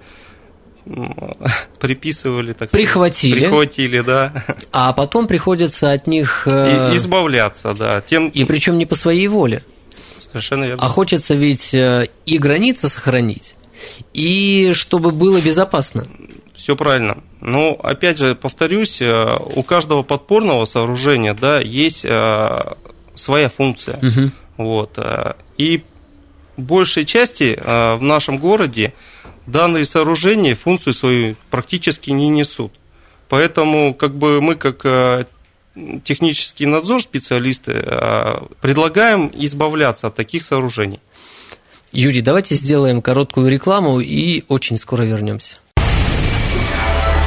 приписывали, 1.78 2.52
так 2.52 2.68
сказать. 2.70 2.84
Прихватили. 2.84 3.40
Прихватили, 3.42 4.00
да. 4.00 4.44
А 4.72 4.92
потом 4.92 5.28
приходится 5.28 5.92
от 5.92 6.08
них... 6.08 6.48
И, 6.50 6.52
э, 6.52 6.96
избавляться, 6.96 7.74
да. 7.74 8.00
Тем... 8.00 8.28
И 8.30 8.42
причем 8.42 8.76
не 8.76 8.86
по 8.86 8.96
своей 8.96 9.28
воле. 9.28 9.62
Совершенно 10.34 10.64
верно. 10.64 10.82
А 10.82 10.88
хочется 10.88 11.36
ведь 11.36 11.72
э, 11.74 12.08
и 12.26 12.38
границы 12.38 12.88
сохранить, 12.88 13.54
и 14.14 14.72
чтобы 14.72 15.12
было 15.12 15.40
безопасно. 15.40 16.04
Все 16.54 16.74
правильно. 16.74 17.18
Но 17.40 17.78
опять 17.80 18.18
же, 18.18 18.34
повторюсь, 18.34 19.00
э, 19.00 19.38
у 19.54 19.62
каждого 19.62 20.02
подпорного 20.02 20.64
сооружения 20.64 21.34
да, 21.34 21.60
есть 21.60 22.04
э, 22.04 22.62
своя 23.14 23.48
функция. 23.48 23.98
Угу. 23.98 24.30
Вот. 24.56 24.98
И 25.56 25.84
большей 26.56 27.04
части 27.04 27.56
в 27.56 28.00
нашем 28.00 28.38
городе 28.38 28.92
данные 29.46 29.84
сооружения 29.84 30.56
функцию 30.56 30.94
свою 30.94 31.36
практически 31.48 32.10
не 32.10 32.26
несут. 32.26 32.72
Поэтому 33.28 33.94
как 33.94 34.16
бы 34.16 34.40
мы 34.40 34.56
как 34.56 35.28
технический 36.04 36.66
надзор, 36.66 37.02
специалисты, 37.02 37.72
предлагаем 38.60 39.30
избавляться 39.34 40.06
от 40.06 40.14
таких 40.14 40.44
сооружений. 40.44 41.00
Юрий, 41.92 42.22
давайте 42.22 42.54
сделаем 42.54 43.00
короткую 43.02 43.50
рекламу 43.50 44.00
и 44.00 44.44
очень 44.48 44.76
скоро 44.76 45.02
вернемся. 45.02 45.54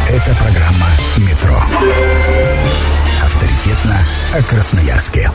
Это 0.09 0.35
программа 0.35 0.87
«Метро». 1.17 1.57
Авторитетно 3.23 3.99
о 4.33 4.43
Красноярске. 4.43 5.31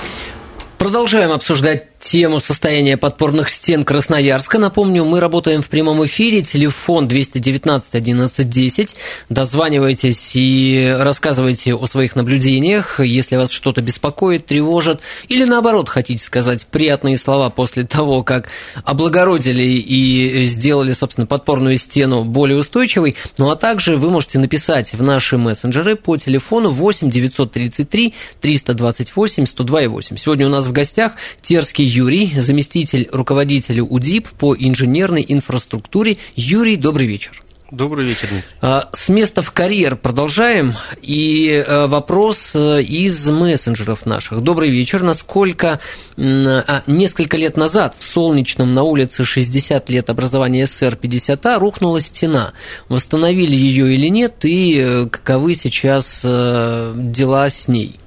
Продолжаем 0.78 1.30
обсуждать 1.30 1.91
тему 2.02 2.40
состояния 2.40 2.96
подпорных 2.96 3.48
стен 3.48 3.84
Красноярска. 3.84 4.58
Напомню, 4.58 5.04
мы 5.04 5.20
работаем 5.20 5.62
в 5.62 5.68
прямом 5.68 6.04
эфире. 6.04 6.42
Телефон 6.42 7.06
219 7.06 7.94
11 7.94 8.50
10. 8.50 8.96
Дозванивайтесь 9.28 10.32
и 10.34 10.94
рассказывайте 10.98 11.74
о 11.74 11.86
своих 11.86 12.16
наблюдениях, 12.16 12.98
если 12.98 13.36
вас 13.36 13.50
что-то 13.50 13.82
беспокоит, 13.82 14.46
тревожит, 14.46 15.00
или 15.28 15.44
наоборот 15.44 15.88
хотите 15.88 16.22
сказать 16.22 16.66
приятные 16.66 17.16
слова 17.16 17.50
после 17.50 17.84
того, 17.84 18.24
как 18.24 18.48
облагородили 18.84 19.62
и 19.62 20.44
сделали, 20.46 20.92
собственно, 20.94 21.26
подпорную 21.26 21.76
стену 21.78 22.24
более 22.24 22.58
устойчивой. 22.58 23.16
Ну 23.38 23.48
а 23.48 23.56
также 23.56 23.96
вы 23.96 24.10
можете 24.10 24.40
написать 24.40 24.92
в 24.92 25.02
наши 25.02 25.38
мессенджеры 25.38 25.94
по 25.94 26.16
телефону 26.16 26.72
8 26.72 27.10
933 27.10 28.14
328 28.40 29.46
102 29.46 29.88
8. 29.88 30.16
Сегодня 30.16 30.46
у 30.46 30.50
нас 30.50 30.66
в 30.66 30.72
гостях 30.72 31.12
Терский 31.42 31.91
Юрий, 31.94 32.32
заместитель 32.38 33.06
руководителя 33.12 33.82
УДИП 33.82 34.28
по 34.30 34.56
инженерной 34.58 35.24
инфраструктуре. 35.28 36.16
Юрий, 36.34 36.76
добрый 36.76 37.06
вечер. 37.06 37.42
Добрый 37.70 38.06
вечер. 38.06 38.28
А, 38.62 38.88
с 38.92 39.10
места 39.10 39.42
в 39.42 39.52
карьер 39.52 39.96
продолжаем. 39.96 40.74
И 41.02 41.48
э, 41.48 41.86
вопрос 41.86 42.52
э, 42.54 42.82
из 42.82 43.28
мессенджеров 43.30 44.06
наших. 44.06 44.40
Добрый 44.40 44.70
вечер. 44.70 45.02
Насколько 45.02 45.80
а, 46.16 46.82
несколько 46.86 47.36
лет 47.36 47.58
назад 47.58 47.94
в 47.98 48.04
Солнечном 48.04 48.74
на 48.74 48.84
улице 48.84 49.24
60 49.24 49.90
лет 49.90 50.08
образования 50.08 50.66
СССР 50.66 50.98
50А 51.00 51.58
рухнула 51.58 52.00
стена. 52.00 52.52
Восстановили 52.88 53.54
ее 53.54 53.94
или 53.94 54.08
нет? 54.08 54.44
И 54.44 54.78
э, 54.78 55.06
каковы 55.06 55.54
сейчас 55.54 56.20
дела 56.22 57.48
с 57.50 57.68
ней? 57.68 57.98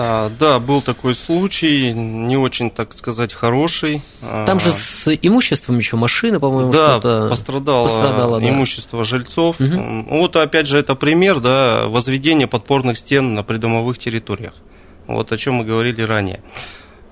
А, 0.00 0.30
да, 0.38 0.60
был 0.60 0.80
такой 0.80 1.12
случай, 1.16 1.92
не 1.92 2.36
очень, 2.36 2.70
так 2.70 2.94
сказать, 2.94 3.34
хороший. 3.34 4.00
Там 4.46 4.60
же 4.60 4.70
с 4.70 5.08
имуществом 5.22 5.78
еще 5.78 5.96
машина, 5.96 6.38
по-моему, 6.38 6.70
да, 6.72 7.00
что-то 7.00 7.26
пострадало, 7.28 7.82
пострадало 7.88 8.40
да. 8.40 8.48
имущество 8.48 9.02
жильцов. 9.02 9.60
Угу. 9.60 10.06
Вот 10.08 10.36
опять 10.36 10.68
же 10.68 10.78
это 10.78 10.94
пример, 10.94 11.40
да, 11.40 11.88
возведения 11.88 12.46
подпорных 12.46 12.96
стен 12.96 13.34
на 13.34 13.42
придомовых 13.42 13.98
территориях. 13.98 14.52
Вот 15.08 15.32
о 15.32 15.36
чем 15.36 15.54
мы 15.54 15.64
говорили 15.64 16.02
ранее. 16.02 16.44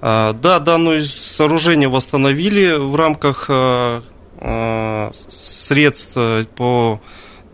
А, 0.01 0.33
да, 0.33 0.61
данное 0.61 1.03
сооружение 1.03 1.89
восстановили 1.89 2.77
в 2.77 2.95
рамках 2.95 3.47
а, 3.49 4.05
а, 4.39 5.11
средств 5.29 6.17
по, 6.55 7.01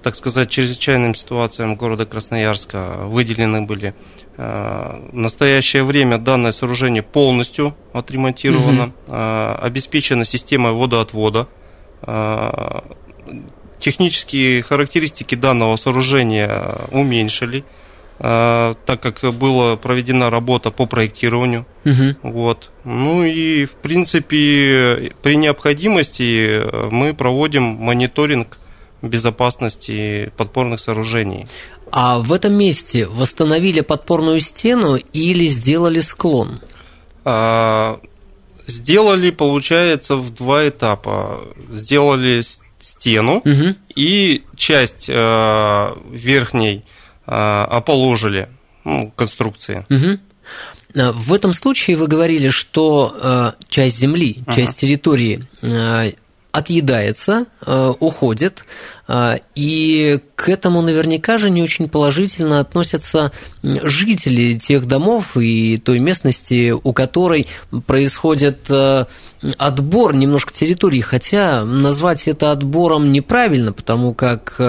так 0.03 0.17
сказать, 0.17 0.51
чрезвычайным 0.51 1.15
ситуациям 1.15 1.77
города 1.77 2.07
Красноярска. 2.07 3.07
Выделены 3.07 3.63
были 3.63 3.95
Э, 4.37 4.99
в 5.13 5.17
настоящее 5.17 5.85
время 5.85 6.19
данное 6.19 6.53
сооружение 6.53 7.03
полностью 7.03 7.77
отремонтировано, 7.93 8.93
угу. 9.07 9.65
обеспечена 9.65 10.25
система 10.25 10.73
водоотвода. 10.73 11.49
Э, 12.03 12.81
технические 13.79 14.63
характеристики 14.63 15.35
данного 15.35 15.77
сооружения 15.77 16.77
уменьшили, 16.93 17.65
так 18.19 19.01
как 19.01 19.25
была 19.35 19.75
проведена 19.75 20.31
работа 20.31 20.71
по 20.71 20.87
проектированию. 20.87 21.67
Угу. 21.85 22.31
Вот. 22.31 22.71
Ну 22.85 23.25
и, 23.25 23.65
в 23.65 23.73
принципе, 23.73 25.13
при 25.21 25.35
необходимости 25.35 26.63
мы 26.93 27.13
проводим 27.13 27.65
мониторинг 27.65 28.59
безопасности 29.03 30.33
подпорных 30.37 30.81
сооружений. 30.81 31.47
А 31.91 32.19
в 32.19 32.33
этом 32.33 32.55
месте 32.55 33.07
восстановили 33.07 33.83
подпорную 33.83 34.41
стену 34.41 34.97
или 34.97 35.47
сделали 35.47 36.01
склон? 36.01 36.61
А, 37.25 38.01
сделали, 38.67 39.31
получается, 39.31 40.17
в 40.17 40.35
два 40.35 40.69
этапа. 40.69 41.41
Сделали 41.71 42.43
стену 42.81 43.37
угу. 43.39 43.75
и 43.95 44.43
часть 44.57 45.11
а, 45.13 45.97
верхней 46.11 46.85
а, 47.27 47.65
оположили 47.65 48.49
ну, 48.85 49.13
конструкции. 49.15 49.87
Угу. 49.91 50.19
В 50.95 51.33
этом 51.33 51.55
случае 51.55 51.97
вы 51.97 52.07
говорили, 52.07 52.51
что 52.51 53.17
э, 53.19 53.53
часть 53.71 53.99
земли, 53.99 54.45
часть 54.55 54.77
территории 54.77 55.43
э, 55.63 56.13
отъедается, 56.53 57.47
э, 57.65 57.93
уходит, 57.99 58.65
э, 59.09 59.39
и 59.55 60.21
к 60.37 60.51
этому 60.51 60.83
наверняка 60.83 61.39
же 61.39 61.51
не 61.51 61.63
очень 61.63 61.89
положительно 61.89 62.61
относятся 62.61 63.33
жители 63.63 64.59
тех 64.59 64.87
домов 64.87 65.37
и 65.37 65.79
той 65.79 65.99
местности, 65.99 66.71
у 66.73 66.93
которой 66.93 67.49
происходит 67.87 68.67
э, 68.69 69.07
отбор 69.57 70.15
немножко 70.15 70.53
территории, 70.53 71.01
хотя 71.01 71.65
назвать 71.65 72.29
это 72.29 72.53
отбором 72.53 73.13
неправильно, 73.13 73.73
потому 73.73 74.15
как 74.15 74.61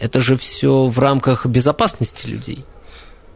это 0.00 0.20
же 0.20 0.36
все 0.36 0.86
в 0.86 0.98
рамках 0.98 1.44
безопасности 1.44 2.26
людей. 2.28 2.64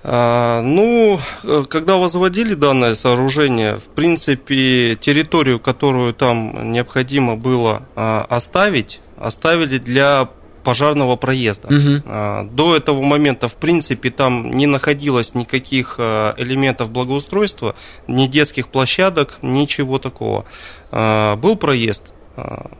А, 0.08 0.62
ну, 0.62 1.18
э, 1.42 1.64
когда 1.68 1.96
возводили 1.96 2.54
данное 2.54 2.94
сооружение, 2.94 3.78
в 3.78 3.88
принципе, 3.88 4.94
территорию, 4.94 5.58
которую 5.58 6.14
там 6.14 6.70
необходимо 6.70 7.34
было 7.34 7.82
а, 7.96 8.24
оставить, 8.28 9.00
оставили 9.18 9.78
для 9.78 10.30
пожарного 10.62 11.16
проезда. 11.16 11.68
Угу. 11.68 12.50
До 12.56 12.74
этого 12.74 13.00
момента, 13.00 13.46
в 13.46 13.54
принципе, 13.54 14.10
там 14.10 14.50
не 14.56 14.66
находилось 14.66 15.32
никаких 15.36 16.00
элементов 16.00 16.90
благоустройства, 16.90 17.76
ни 18.08 18.26
детских 18.26 18.66
площадок, 18.66 19.38
ничего 19.42 20.00
такого. 20.00 20.44
Был 20.90 21.54
проезд. 21.54 22.12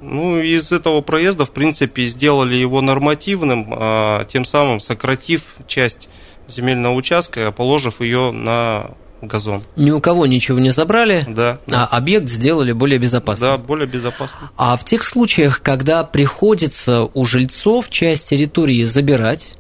Ну, 0.01 0.41
из 0.41 0.73
этого 0.73 1.01
проезда, 1.01 1.45
в 1.45 1.53
принципе, 1.53 2.07
сделали 2.07 2.57
его 2.57 2.81
нормативным, 2.81 4.27
тем 4.27 4.45
самым 4.45 4.81
сократив 4.81 5.55
часть 5.69 6.09
земельного 6.49 6.95
участка, 6.95 7.53
положив 7.53 8.01
ее 8.01 8.31
на 8.31 8.91
газон. 9.23 9.63
Ни 9.77 9.91
у 9.91 10.01
кого 10.01 10.27
ничего 10.27 10.59
не 10.59 10.71
забрали, 10.71 11.25
да, 11.29 11.59
да. 11.67 11.89
а 11.91 11.97
объект 11.97 12.29
сделали 12.29 12.73
более 12.73 12.99
безопасным. 12.99 13.51
Да, 13.51 13.59
более 13.59 13.87
безопасным. 13.87 14.51
А 14.57 14.77
в 14.77 14.85
тех 14.85 15.05
случаях, 15.05 15.63
когда 15.63 16.05
приходится 16.05 17.03
у 17.03 17.25
жильцов 17.25 17.89
часть 17.91 18.29
территории 18.29 18.85
забирать, 18.85 19.57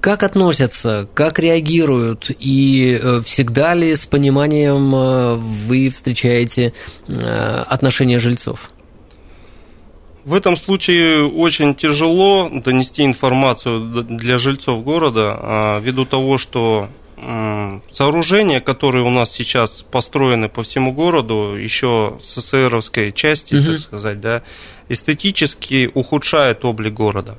как 0.00 0.24
относятся, 0.24 1.08
как 1.14 1.38
реагируют 1.38 2.30
и 2.40 2.98
э, 3.00 3.20
всегда 3.24 3.74
ли 3.74 3.94
с 3.94 4.04
пониманием 4.04 4.94
э, 4.94 5.34
вы 5.36 5.90
встречаете 5.90 6.72
э, 7.06 7.64
отношения 7.68 8.18
жильцов? 8.18 8.70
В 10.24 10.32
этом 10.32 10.56
случае 10.56 11.26
очень 11.26 11.74
тяжело 11.74 12.48
донести 12.50 13.04
информацию 13.04 14.04
для 14.04 14.38
жильцов 14.38 14.82
города, 14.82 15.36
а, 15.38 15.80
ввиду 15.80 16.04
того, 16.04 16.38
что 16.38 16.88
сооружения, 17.90 18.60
которые 18.60 19.04
у 19.04 19.10
нас 19.10 19.30
сейчас 19.32 19.82
построены 19.82 20.48
по 20.48 20.62
всему 20.62 20.92
городу, 20.92 21.56
еще 21.56 22.18
с 22.22 22.34
СССРовской 22.34 23.12
части, 23.12 23.54
угу. 23.54 23.64
так 23.64 23.78
сказать, 23.80 24.20
да, 24.20 24.42
эстетически 24.88 25.90
ухудшают 25.94 26.64
облик 26.64 26.92
города. 26.92 27.38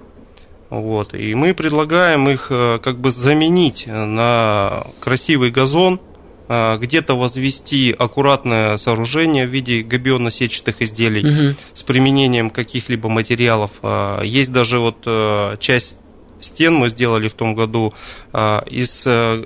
Вот. 0.70 1.14
И 1.14 1.36
мы 1.36 1.54
предлагаем 1.54 2.28
их 2.30 2.48
э, 2.50 2.80
как 2.82 3.00
бы 3.00 3.12
заменить 3.12 3.86
на 3.86 4.88
красивый 5.00 5.52
газон, 5.52 6.00
где-то 6.48 7.16
возвести 7.16 7.92
аккуратное 7.92 8.78
сооружение 8.78 9.48
в 9.48 9.50
виде 9.50 9.82
габионно-сетчатых 9.82 10.76
изделий 10.80 11.26
угу. 11.26 11.56
с 11.74 11.84
применением 11.84 12.50
каких-либо 12.50 13.10
материалов. 13.10 13.72
А, 13.82 14.22
есть 14.22 14.52
даже 14.52 14.80
вот 14.80 14.98
э, 15.06 15.58
часть 15.60 15.98
стен 16.40 16.76
мы 16.76 16.90
сделали 16.90 17.28
в 17.28 17.34
том 17.34 17.56
году 17.56 17.94
из 18.34 19.08
э, 19.08 19.46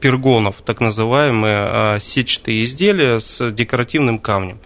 пергонов, 0.00 0.56
так 0.64 0.80
называемые 0.80 2.00
сетчатые 2.00 2.62
изделия 2.62 3.20
с 3.20 3.50
декоративным 3.50 4.18
камнем. 4.18 4.58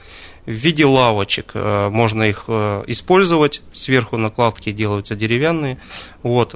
В 0.47 0.53
виде 0.53 0.85
лавочек 0.85 1.55
можно 1.55 2.23
их 2.25 2.45
использовать, 2.87 3.63
сверху 3.73 4.19
накладки 4.19 4.71
делаются 4.73 5.17
деревянные. 5.17 5.79
Вот. 6.23 6.55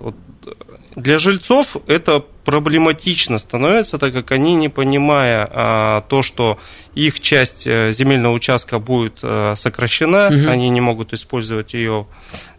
Для 0.99 1.19
жильцов 1.19 1.77
это 1.87 2.25
проблематично 2.45 3.39
становится, 3.39 3.99
так 3.99 4.13
как 4.13 4.33
они, 4.33 4.57
не 4.57 4.69
понимая 4.69 5.49
а, 5.49 6.01
то, 6.03 6.23
что 6.23 6.59
их 6.97 7.21
часть 7.21 7.69
э, 7.69 7.93
земельного 7.93 8.33
участка 8.33 8.81
будет 8.81 9.21
а, 9.23 9.55
сокращена, 9.55 10.27
угу. 10.27 10.51
они 10.51 10.69
не 10.71 10.81
могут 10.81 11.13
использовать 11.13 11.73
ее, 11.75 12.09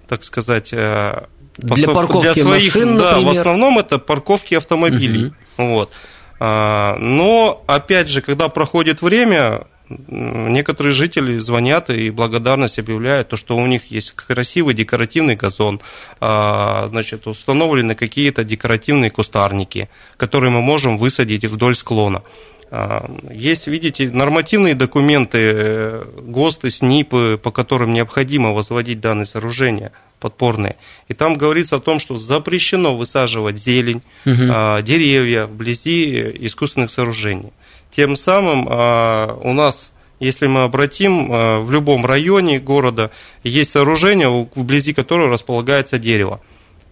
так 0.08 0.24
сказать, 0.24 0.70
а, 0.72 1.28
для 1.58 1.90
парковки 1.90 2.34
для 2.34 2.34
своих, 2.34 2.76
машин, 2.76 2.96
да, 2.96 3.12
например. 3.12 3.34
в 3.34 3.38
основном 3.38 3.80
это 3.80 4.00
парковки 4.00 4.56
автомобилей. 4.56 5.34
Угу. 5.58 5.66
Вот. 5.66 5.92
А, 6.40 6.96
но 6.98 7.62
опять 7.68 8.08
же, 8.08 8.22
когда 8.22 8.48
проходит 8.48 9.02
время, 9.02 9.68
некоторые 9.90 10.94
жители 10.94 11.38
звонят 11.40 11.90
и 11.90 12.10
благодарность 12.10 12.80
объявляют, 12.80 13.30
то, 13.30 13.38
что 13.38 13.58
у 13.58 13.66
них 13.66 13.86
есть 13.92 14.12
красивый 14.12 14.74
декоративный 14.74 15.36
газон, 15.36 15.82
а, 16.20 16.88
значит, 16.90 17.28
установлены 17.28 17.96
какие-то 17.96 18.44
декоративные 18.44 19.10
кустарники, 19.10 19.90
которые 20.18 20.52
мы 20.52 20.62
можем 20.62 20.98
высадить 20.98 21.46
вдоль 21.46 21.76
склона. 21.76 22.24
А, 22.72 23.10
есть, 23.32 23.68
видите, 23.68 24.10
нормативные 24.10 24.76
документы, 24.76 25.38
э, 25.42 26.06
ГОСТы, 26.22 26.70
СНИПы, 26.70 27.40
по 27.42 27.52
которым 27.52 27.94
необходимо 27.94 28.52
возводить 28.52 29.00
данные 29.00 29.26
сооружения 29.26 29.92
подпорные. 30.20 30.76
И 31.08 31.14
там 31.14 31.36
говорится 31.36 31.78
о 31.78 31.80
том, 31.80 31.98
что 32.00 32.18
запрещено 32.18 32.96
высаживать 32.96 33.58
зелень, 33.58 34.02
угу. 34.26 34.82
деревья 34.84 35.46
вблизи 35.46 36.46
искусственных 36.46 36.92
сооружений. 36.92 37.54
Тем 37.92 38.16
самым 38.16 38.68
а, 38.70 39.40
у 39.42 39.54
нас, 39.54 39.92
если 40.20 40.48
мы 40.48 40.64
обратим, 40.64 41.30
а, 41.32 41.60
в 41.60 41.72
любом 41.72 42.06
районе 42.06 42.60
города 42.60 43.12
есть 43.44 43.72
сооружение, 43.72 44.48
вблизи 44.54 44.94
которого 44.94 45.30
располагается 45.30 45.98
дерево. 45.98 46.42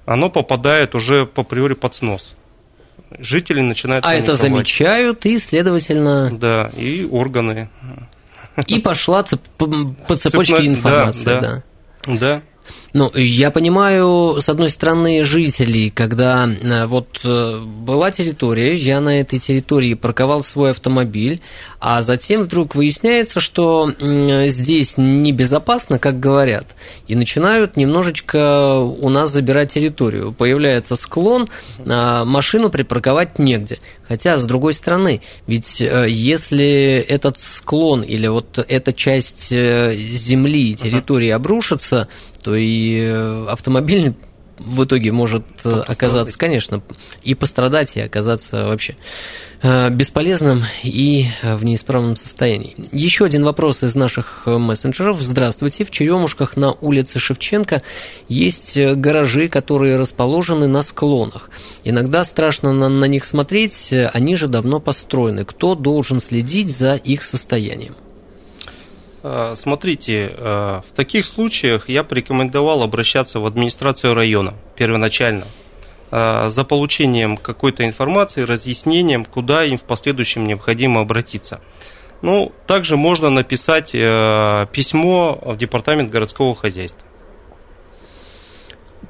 Оно 0.06 0.30
попадает 0.30 0.96
уже 0.96 1.26
по 1.26 1.44
приори 1.44 1.76
под 1.76 1.94
снос. 1.94 2.34
Жители 3.20 3.62
начинают... 3.62 4.06
А 4.06 4.14
это 4.14 4.34
замечают 4.34 5.26
и, 5.26 5.38
следовательно... 5.40 6.30
Да, 6.32 6.72
и 6.76 7.08
органы. 7.10 7.70
И 8.66 8.80
пошла 8.80 9.24
цеп... 9.24 9.42
по 9.58 10.16
цепочке 10.16 10.56
Цепно... 10.56 10.68
информации. 10.68 11.24
Да, 11.26 11.42
да. 11.42 11.64
да. 12.08 12.18
да. 12.18 12.42
Ну, 12.98 13.12
я 13.14 13.52
понимаю, 13.52 14.42
с 14.42 14.50
одной 14.50 14.70
стороны, 14.70 15.24
жителей, 15.24 15.92
когда 15.92 16.50
э, 16.50 16.88
вот 16.88 17.20
э, 17.24 17.60
была 17.60 18.10
территория, 18.10 18.74
я 18.74 19.00
на 19.02 19.20
этой 19.20 19.38
территории 19.38 19.94
парковал 19.94 20.42
свой 20.42 20.72
автомобиль, 20.72 21.40
а 21.80 22.02
затем 22.02 22.42
вдруг 22.42 22.74
выясняется, 22.74 23.40
что 23.40 23.92
здесь 24.00 24.96
небезопасно, 24.98 26.00
как 26.00 26.20
говорят, 26.20 26.76
и 27.08 27.14
начинают 27.14 27.78
немножечко 27.78 28.80
у 28.80 29.10
нас 29.10 29.30
забирать 29.30 29.74
территорию. 29.74 30.34
Появляется 30.34 30.96
склон, 30.96 31.48
а 31.86 32.26
машину 32.26 32.72
припарковать 32.72 33.38
негде. 33.38 33.78
Хотя, 34.08 34.40
с 34.40 34.46
другой 34.46 34.74
стороны, 34.74 35.22
ведь 35.46 35.82
э, 35.82 36.08
если 36.10 37.06
этот 37.08 37.38
склон 37.38 38.02
или 38.02 38.26
вот 38.26 38.58
эта 38.68 38.92
часть 38.92 39.50
земли, 39.52 40.74
территории 40.74 41.30
обрушится, 41.30 42.08
то 42.48 42.56
и 42.56 42.87
э, 42.96 43.48
автомобиль 43.48 44.14
в 44.58 44.86
итоге 44.86 45.12
может 45.12 45.44
э, 45.66 45.84
оказаться, 45.88 46.38
конечно, 46.38 46.82
и 47.24 47.36
пострадать, 47.36 47.96
и 47.96 48.02
оказаться 48.02 48.66
вообще 48.66 48.96
э, 49.62 49.90
бесполезным 49.92 50.64
и 50.82 51.28
в 51.44 51.64
неисправном 51.64 52.16
состоянии. 52.16 52.76
Еще 52.92 53.26
один 53.26 53.44
вопрос 53.44 53.84
из 53.84 53.94
наших 53.96 54.48
мессенджеров. 54.48 55.22
Здравствуйте. 55.22 55.86
В 55.86 55.92
Черемушках 55.92 56.58
на 56.58 56.72
улице 56.72 57.20
Шевченко 57.20 57.84
есть 58.30 58.80
гаражи, 58.80 59.48
которые 59.48 59.98
расположены 59.98 60.68
на 60.68 60.82
склонах. 60.82 61.52
Иногда 61.84 62.26
страшно 62.26 62.74
на, 62.74 62.90
на 62.90 63.06
них 63.06 63.26
смотреть, 63.26 63.94
они 64.14 64.36
же 64.36 64.48
давно 64.48 64.80
построены. 64.80 65.46
Кто 65.46 65.76
должен 65.76 66.20
следить 66.20 66.76
за 66.76 66.96
их 66.96 67.24
состоянием? 67.24 67.96
А, 69.24 69.56
смотрите, 69.56 70.32
а, 70.38 70.82
в 70.88 70.96
таких 70.96 71.26
случаях 71.26 71.90
я 71.90 72.04
порекомендовал 72.04 72.84
обращаться 72.84 73.40
в 73.40 73.46
администрацию 73.46 74.14
района 74.14 74.54
первоначально 74.76 75.46
а, 76.12 76.50
за 76.50 76.64
получением 76.64 77.38
какой-то 77.38 77.86
информации, 77.86 78.42
разъяснением, 78.42 79.26
куда 79.26 79.64
им 79.64 79.78
в 79.78 79.84
последующем 79.84 80.46
необходимо 80.46 81.02
обратиться. 81.02 81.62
Ну, 82.22 82.52
также 82.66 82.98
можно 82.98 83.30
написать 83.30 83.92
письмо 83.92 85.40
в 85.44 85.56
департамент 85.56 86.10
городского 86.10 86.56
хозяйства. 86.56 87.08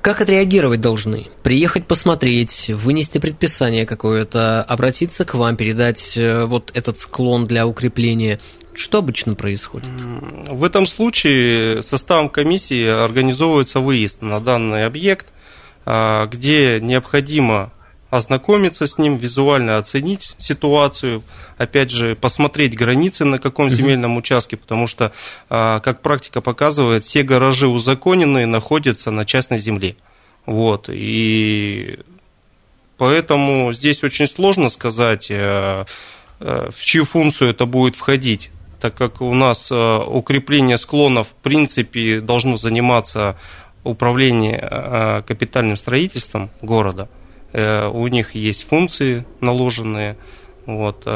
Как 0.02 0.22
отреагировать 0.22 0.80
должны? 0.80 1.28
Приехать 1.44 1.86
посмотреть, 1.86 2.70
вынести 2.70 3.18
предписание 3.18 3.86
какое-то, 3.86 4.64
обратиться 4.64 5.26
к 5.26 5.34
вам, 5.34 5.58
передать 5.58 6.16
э, 6.16 6.46
вот 6.46 6.72
этот 6.74 7.00
склон 7.00 7.46
для 7.46 7.68
укрепления. 7.68 8.40
Что 8.78 9.00
обычно 9.00 9.34
происходит? 9.34 9.90
В 9.90 10.64
этом 10.64 10.86
случае 10.86 11.82
составом 11.82 12.30
комиссии 12.30 12.86
организовывается 12.86 13.80
выезд 13.80 14.22
на 14.22 14.40
данный 14.40 14.86
объект, 14.86 15.26
а, 15.84 16.28
где 16.28 16.80
необходимо 16.80 17.72
ознакомиться 18.12 18.86
с 18.86 19.00
ним, 19.00 19.18
визуально 19.18 19.78
оценить 19.78 20.36
ситуацию, 20.38 21.24
опять 21.58 21.90
же, 21.90 22.16
посмотреть 22.16 22.78
границы 22.78 23.26
на 23.26 23.40
каком 23.40 23.72
земельном 23.72 24.16
участке, 24.16 24.58
потому 24.58 24.86
что, 24.86 25.12
а, 25.50 25.80
как 25.80 26.04
практика 26.04 26.40
показывает, 26.40 27.04
все 27.04 27.24
гаражи 27.24 27.68
узаконенные 27.68 28.46
находятся 28.46 29.10
на 29.10 29.26
частной 29.26 29.58
земле. 29.58 29.96
Вот, 30.46 30.88
и 30.88 31.98
поэтому 32.98 33.74
здесь 33.74 34.04
очень 34.04 34.28
сложно 34.28 34.70
сказать, 34.70 35.28
э, 35.32 35.86
в 36.40 36.80
чью 36.80 37.04
функцию 37.04 37.50
это 37.50 37.66
будет 37.66 37.96
входить 37.96 38.52
так 38.80 38.96
как 38.96 39.22
у 39.22 39.34
нас 39.34 39.72
э, 39.72 39.76
укрепление 39.76 40.78
склонов 40.78 41.30
в 41.30 41.34
принципе 41.34 42.20
должно 42.22 42.58
заниматься 42.58 43.38
управление 43.84 44.60
э, 44.60 45.22
капитальным 45.24 45.78
строительством 45.78 46.50
города. 46.62 47.10
Э, 47.54 47.88
у 47.88 48.08
них 48.08 48.36
есть 48.36 48.68
функции 48.68 49.26
наложенные. 49.42 50.18
Вот. 50.66 51.08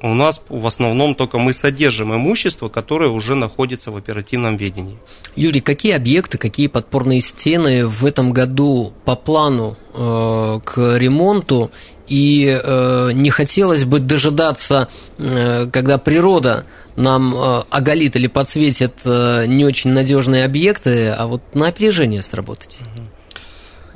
У 0.00 0.14
нас 0.14 0.40
в 0.48 0.66
основном 0.66 1.14
только 1.16 1.38
мы 1.38 1.52
содержим 1.52 2.14
имущество, 2.14 2.68
которое 2.68 3.10
уже 3.10 3.34
находится 3.34 3.90
в 3.90 3.96
оперативном 3.96 4.56
ведении. 4.56 4.96
Юрий, 5.34 5.60
какие 5.60 5.92
объекты, 5.92 6.38
какие 6.38 6.68
подпорные 6.68 7.20
стены 7.20 7.86
в 7.86 8.04
этом 8.04 8.32
году 8.32 8.92
по 9.04 9.16
плану 9.16 9.76
э, 9.94 10.60
к 10.64 10.98
ремонту 10.98 11.72
и 12.08 12.46
э, 12.46 13.10
не 13.12 13.30
хотелось 13.30 13.84
бы 13.84 14.00
дожидаться, 14.00 14.88
э, 15.18 15.68
когда 15.72 15.98
природа 15.98 16.64
нам 16.96 17.34
э, 17.34 17.62
оголит 17.70 18.16
или 18.16 18.26
подсветит 18.26 18.94
э, 19.04 19.46
не 19.46 19.64
очень 19.64 19.92
надежные 19.92 20.44
объекты, 20.44 21.08
а 21.08 21.26
вот 21.26 21.42
на 21.54 21.68
опережение 21.68 22.22
сработать. 22.22 22.78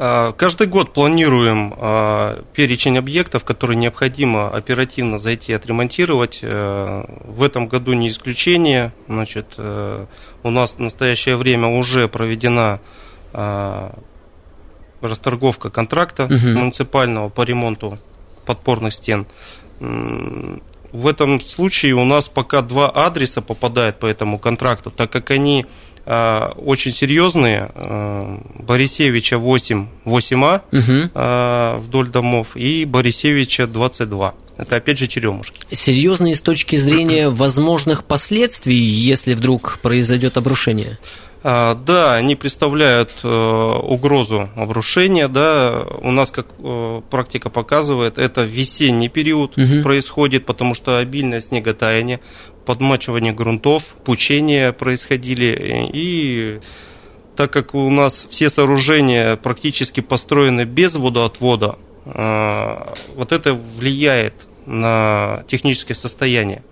А, 0.05 0.33
каждый 0.33 0.67
год 0.67 0.93
планируем 0.93 1.75
а, 1.77 2.43
перечень 2.55 2.99
объектов, 2.99 3.45
которые 3.45 3.77
необходимо 3.77 4.49
оперативно 4.49 5.17
зайти 5.19 5.53
и 5.53 5.55
отремонтировать. 5.55 6.41
Э, 6.43 7.05
в 7.25 7.43
этом 7.43 7.69
году 7.69 7.93
не 7.93 8.09
исключение. 8.09 8.93
Значит, 9.07 9.47
э, 9.59 10.07
у 10.43 10.51
нас 10.51 10.73
в 10.73 10.79
настоящее 10.81 11.37
время 11.37 11.69
уже 11.69 12.09
проведена 12.09 12.81
а, 13.33 13.95
расторговка 15.03 15.71
контракта 15.71 16.25
угу. 16.25 16.35
муниципального 16.35 17.29
по 17.29 17.43
ремонту 17.43 17.99
подпорных 18.47 18.95
стен. 18.95 19.27
В 19.81 21.07
этом 21.07 21.41
случае 21.41 21.95
у 21.95 22.05
нас 22.05 22.29
пока 22.29 22.61
два 22.63 22.91
адреса 22.91 23.41
попадают 23.41 23.99
по 23.99 24.07
этому 24.07 24.39
контракту, 24.39 24.91
так 24.91 25.11
как 25.11 25.31
они 25.31 25.67
а, 26.05 26.53
очень 26.57 26.93
серьезные. 26.93 27.71
А, 27.75 28.41
Борисевича 28.59 29.39
8, 29.39 29.87
8А 30.05 30.61
угу. 30.71 31.87
вдоль 31.87 32.09
домов 32.09 32.57
и 32.57 32.85
Борисевича 32.85 33.67
22. 33.67 34.35
Это 34.59 34.77
опять 34.77 34.99
же 34.99 35.07
черемушки. 35.07 35.61
Серьезные 35.71 36.35
с 36.35 36.41
точки 36.41 36.77
зрения 36.77 37.31
возможных 37.31 38.05
последствий, 38.05 38.77
если 38.77 39.35
вдруг 39.35 39.79
произойдет 39.83 40.37
обрушение? 40.37 40.99
А, 41.45 41.75
да, 41.75 42.15
они 42.15 42.37
представляют 42.37 43.13
э, 43.25 43.29
угрозу 43.29 44.49
обрушения. 44.55 45.27
Да. 45.27 45.85
У 46.01 46.13
нас, 46.13 46.31
как 46.31 46.47
э, 46.59 47.03
практика 47.11 47.51
показывает, 47.51 48.19
это 48.19 48.43
весенний 48.43 49.09
период 49.09 49.59
угу. 49.59 49.83
происходит, 49.83 50.47
потому 50.47 50.75
что 50.75 50.99
обильное 50.99 51.41
снеготаяние, 51.41 52.21
подмачивание 52.65 53.33
грунтов, 53.33 53.95
пучения 54.05 54.73
происходили. 54.73 55.91
И 55.93 56.61
так 57.35 57.53
как 57.53 57.75
у 57.75 57.91
нас 57.91 58.27
все 58.31 58.49
сооружения 58.49 59.35
практически 59.35 60.01
построены 60.01 60.65
без 60.65 60.95
водоотвода, 60.95 61.77
вот 62.05 63.33
это 63.33 63.55
влияет 63.55 64.35
на 64.67 65.45
техническое 65.49 65.95
состояние 65.95 66.63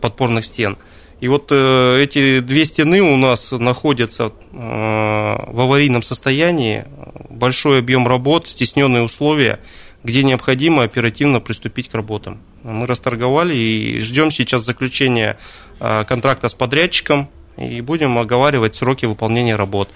подпорных 0.00 0.44
стен. 0.44 0.78
И 1.22 1.28
вот 1.28 1.52
эти 1.52 2.40
две 2.40 2.64
стены 2.64 3.00
у 3.00 3.16
нас 3.16 3.52
находятся 3.52 4.32
в 4.50 5.60
аварийном 5.60 6.02
состоянии, 6.02 6.84
большой 7.30 7.78
объем 7.78 8.08
работ, 8.08 8.48
стесненные 8.48 9.04
условия, 9.04 9.60
где 10.02 10.24
необходимо 10.24 10.82
оперативно 10.82 11.38
приступить 11.38 11.88
к 11.88 11.94
работам. 11.94 12.40
Мы 12.64 12.88
расторговали 12.88 13.54
и 13.54 14.00
ждем 14.00 14.32
сейчас 14.32 14.64
заключения 14.64 15.38
а, 15.78 16.02
контракта 16.02 16.48
с 16.48 16.54
подрядчиком 16.54 17.30
и 17.56 17.80
будем 17.82 18.18
оговаривать 18.18 18.74
сроки 18.74 19.06
выполнения 19.06 19.54
работ. 19.54 19.90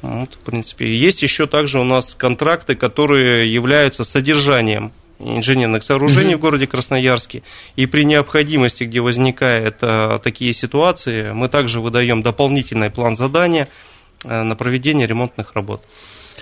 Вот, 0.00 0.34
в 0.34 0.38
принципе. 0.38 0.98
Есть 0.98 1.22
еще 1.22 1.46
также 1.46 1.78
у 1.78 1.84
нас 1.84 2.16
контракты, 2.16 2.74
которые 2.74 3.54
являются 3.54 4.02
содержанием 4.02 4.90
инженерных 5.22 5.82
сооружений 5.82 6.34
mm-hmm. 6.34 6.36
в 6.36 6.40
городе 6.40 6.66
Красноярске. 6.66 7.42
И 7.76 7.86
при 7.86 8.04
необходимости, 8.04 8.84
где 8.84 9.00
возникают 9.00 9.76
а, 9.80 10.18
такие 10.18 10.52
ситуации, 10.52 11.32
мы 11.32 11.48
также 11.48 11.80
выдаем 11.80 12.22
дополнительный 12.22 12.90
план 12.90 13.16
задания 13.16 13.68
а, 14.24 14.44
на 14.44 14.56
проведение 14.56 15.06
ремонтных 15.06 15.54
работ. 15.54 15.82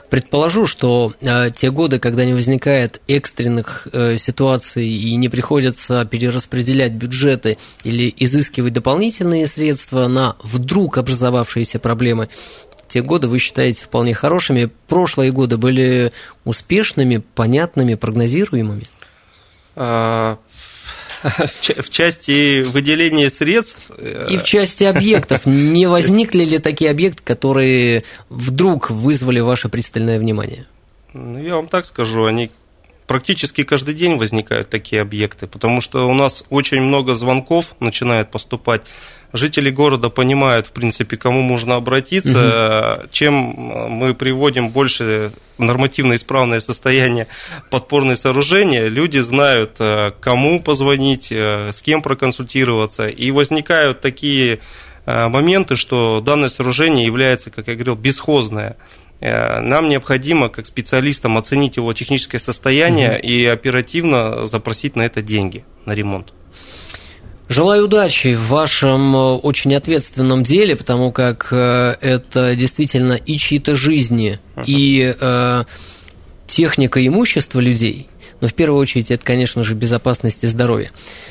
Предположу, 0.09 0.66
что 0.66 1.14
э, 1.21 1.51
те 1.55 1.71
годы, 1.71 2.01
когда 2.01 2.25
не 2.25 2.35
возникает 2.35 3.01
экстренных 3.07 3.87
э, 3.93 4.16
ситуаций 4.16 4.88
и 4.88 5.14
не 5.14 5.29
приходится 5.29 6.05
перераспределять 6.05 6.93
бюджеты 6.93 7.59
или 7.85 8.12
изыскивать 8.16 8.73
дополнительные 8.73 9.47
средства 9.47 10.09
на 10.09 10.37
вдруг 10.43 10.99
образовавшиеся 10.99 11.79
проблемы, 11.79 12.29
те 12.90 13.03
годы 13.03 13.29
вы 13.29 13.38
считаете 13.38 13.85
вполне 13.85 14.14
хорошими. 14.14 14.68
Прошлые 14.88 15.31
годы 15.31 15.57
были 15.57 16.12
успешными, 16.44 17.22
понятными, 17.35 17.94
прогнозируемыми? 17.94 18.83
А, 19.76 20.38
в 21.22 21.90
части 21.90 22.62
выделения 22.62 23.31
средств... 23.31 23.90
И 24.29 24.37
в 24.37 24.42
части 24.42 24.83
объектов. 24.83 25.42
Не 25.46 25.87
возникли 25.87 26.44
ли 26.44 26.59
такие 26.59 26.90
объекты, 26.90 27.22
которые 27.22 28.05
вдруг 28.29 28.90
вызвали 28.90 29.38
ваше 29.38 29.68
пристальное 29.68 30.18
внимание? 30.18 30.66
Ну, 31.12 31.38
я 31.38 31.55
вам 31.55 31.68
так 31.68 31.87
скажу, 31.87 32.24
они 32.24 32.50
практически 33.07 33.62
каждый 33.62 33.94
день 33.94 34.16
возникают 34.16 34.68
такие 34.68 35.00
объекты, 35.00 35.46
потому 35.46 35.81
что 35.81 36.09
у 36.09 36.14
нас 36.14 36.44
очень 36.50 36.81
много 36.81 37.14
звонков 37.14 37.76
начинает 37.79 38.33
поступать 38.33 38.83
жители 39.33 39.71
города 39.71 40.09
понимают, 40.09 40.66
в 40.66 40.73
принципе, 40.73 41.16
кому 41.16 41.43
можно 41.43 41.77
обратиться. 41.77 43.01
Угу. 43.01 43.09
Чем 43.12 43.35
мы 43.35 44.14
приводим 44.14 44.71
больше 44.71 45.33
нормативно 45.59 46.14
исправное 46.14 46.61
состояние 46.61 47.27
подпорные 47.71 48.16
сооружения, 48.16 48.88
люди 48.88 49.19
знают, 49.19 49.77
э, 49.79 50.12
кому 50.21 50.61
позвонить, 50.61 51.31
э, 51.31 51.71
с 51.73 51.83
кем 51.83 52.03
проконсультироваться. 52.03 53.09
И 53.09 53.31
возникают 53.31 54.01
такие 54.01 54.61
э, 55.07 55.29
моменты, 55.29 55.77
что 55.77 56.21
данное 56.21 56.49
сооружение 56.49 57.07
является, 57.07 57.51
как 57.51 57.69
я 57.69 57.75
говорил, 57.75 57.95
бесхозное. 57.95 58.77
Нам 59.23 59.90
необходимо, 59.90 60.49
как 60.49 60.64
специалистам, 60.64 61.37
оценить 61.37 61.77
его 61.77 61.93
техническое 61.93 62.38
состояние 62.38 63.19
угу. 63.19 63.27
и 63.27 63.45
оперативно 63.45 64.47
запросить 64.47 64.97
на 64.97 65.03
это 65.03 65.21
деньги, 65.21 65.62
на 65.85 65.93
ремонт. 65.93 66.33
Желаю 67.51 67.87
удачи 67.87 68.33
в 68.35 68.47
вашем 68.47 69.17
э, 69.17 69.19
очень 69.35 69.75
ответственном 69.75 70.45
деле, 70.45 70.77
потому 70.77 71.11
как 71.11 71.49
э, 71.51 71.97
это 72.01 72.55
действительно 72.55 73.15
и 73.15 73.37
чьи-то 73.39 73.75
жизни, 73.75 74.39
uh-huh. 74.55 74.65
и 74.67 75.17
э, 75.19 75.65
техника 76.47 77.05
имущества 77.05 77.59
людей– 77.59 78.07
но 78.40 78.48
в 78.48 78.55
первую 78.55 78.81
очередь 78.81 79.11
это, 79.11 79.24
конечно 79.24 79.64
же, 79.64 79.74
безопасность 79.74 80.44
и 80.44 80.46
здоровье. 80.46 80.90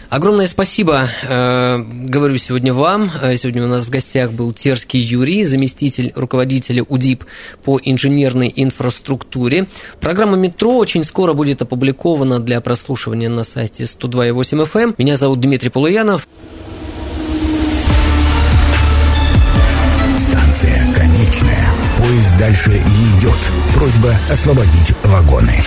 Огромное 0.09 0.47
спасибо, 0.47 1.09
э, 1.23 1.77
говорю 1.77 2.37
сегодня 2.37 2.73
вам. 2.73 3.11
Э, 3.21 3.35
сегодня 3.35 3.63
у 3.63 3.67
нас 3.67 3.85
в 3.85 3.89
гостях 3.89 4.31
был 4.31 4.53
Терский 4.53 4.99
Юрий, 4.99 5.43
заместитель 5.43 6.11
руководителя 6.15 6.83
УДИП 6.83 7.25
по 7.63 7.79
инженерной 7.83 8.51
инфраструктуре. 8.55 9.67
Программа 9.99 10.37
«Метро» 10.37 10.77
очень 10.77 11.03
скоро 11.03 11.33
будет 11.33 11.61
опубликована 11.61 12.39
для 12.39 12.61
прослушивания 12.61 13.29
на 13.29 13.43
сайте 13.43 13.83
102.8 13.83 14.65
FM. 14.65 14.79
Эм. 14.79 14.95
Меня 14.97 15.15
зовут 15.15 15.39
Дмитрий 15.39 15.69
Полуянов. 15.69 16.27
Станция 20.17 20.93
конечная. 20.93 21.69
Поезд 21.97 22.37
дальше 22.37 22.71
не 22.71 23.19
идет. 23.19 23.39
Просьба 23.73 24.13
освободить 24.29 24.93
вагоны. 25.03 25.63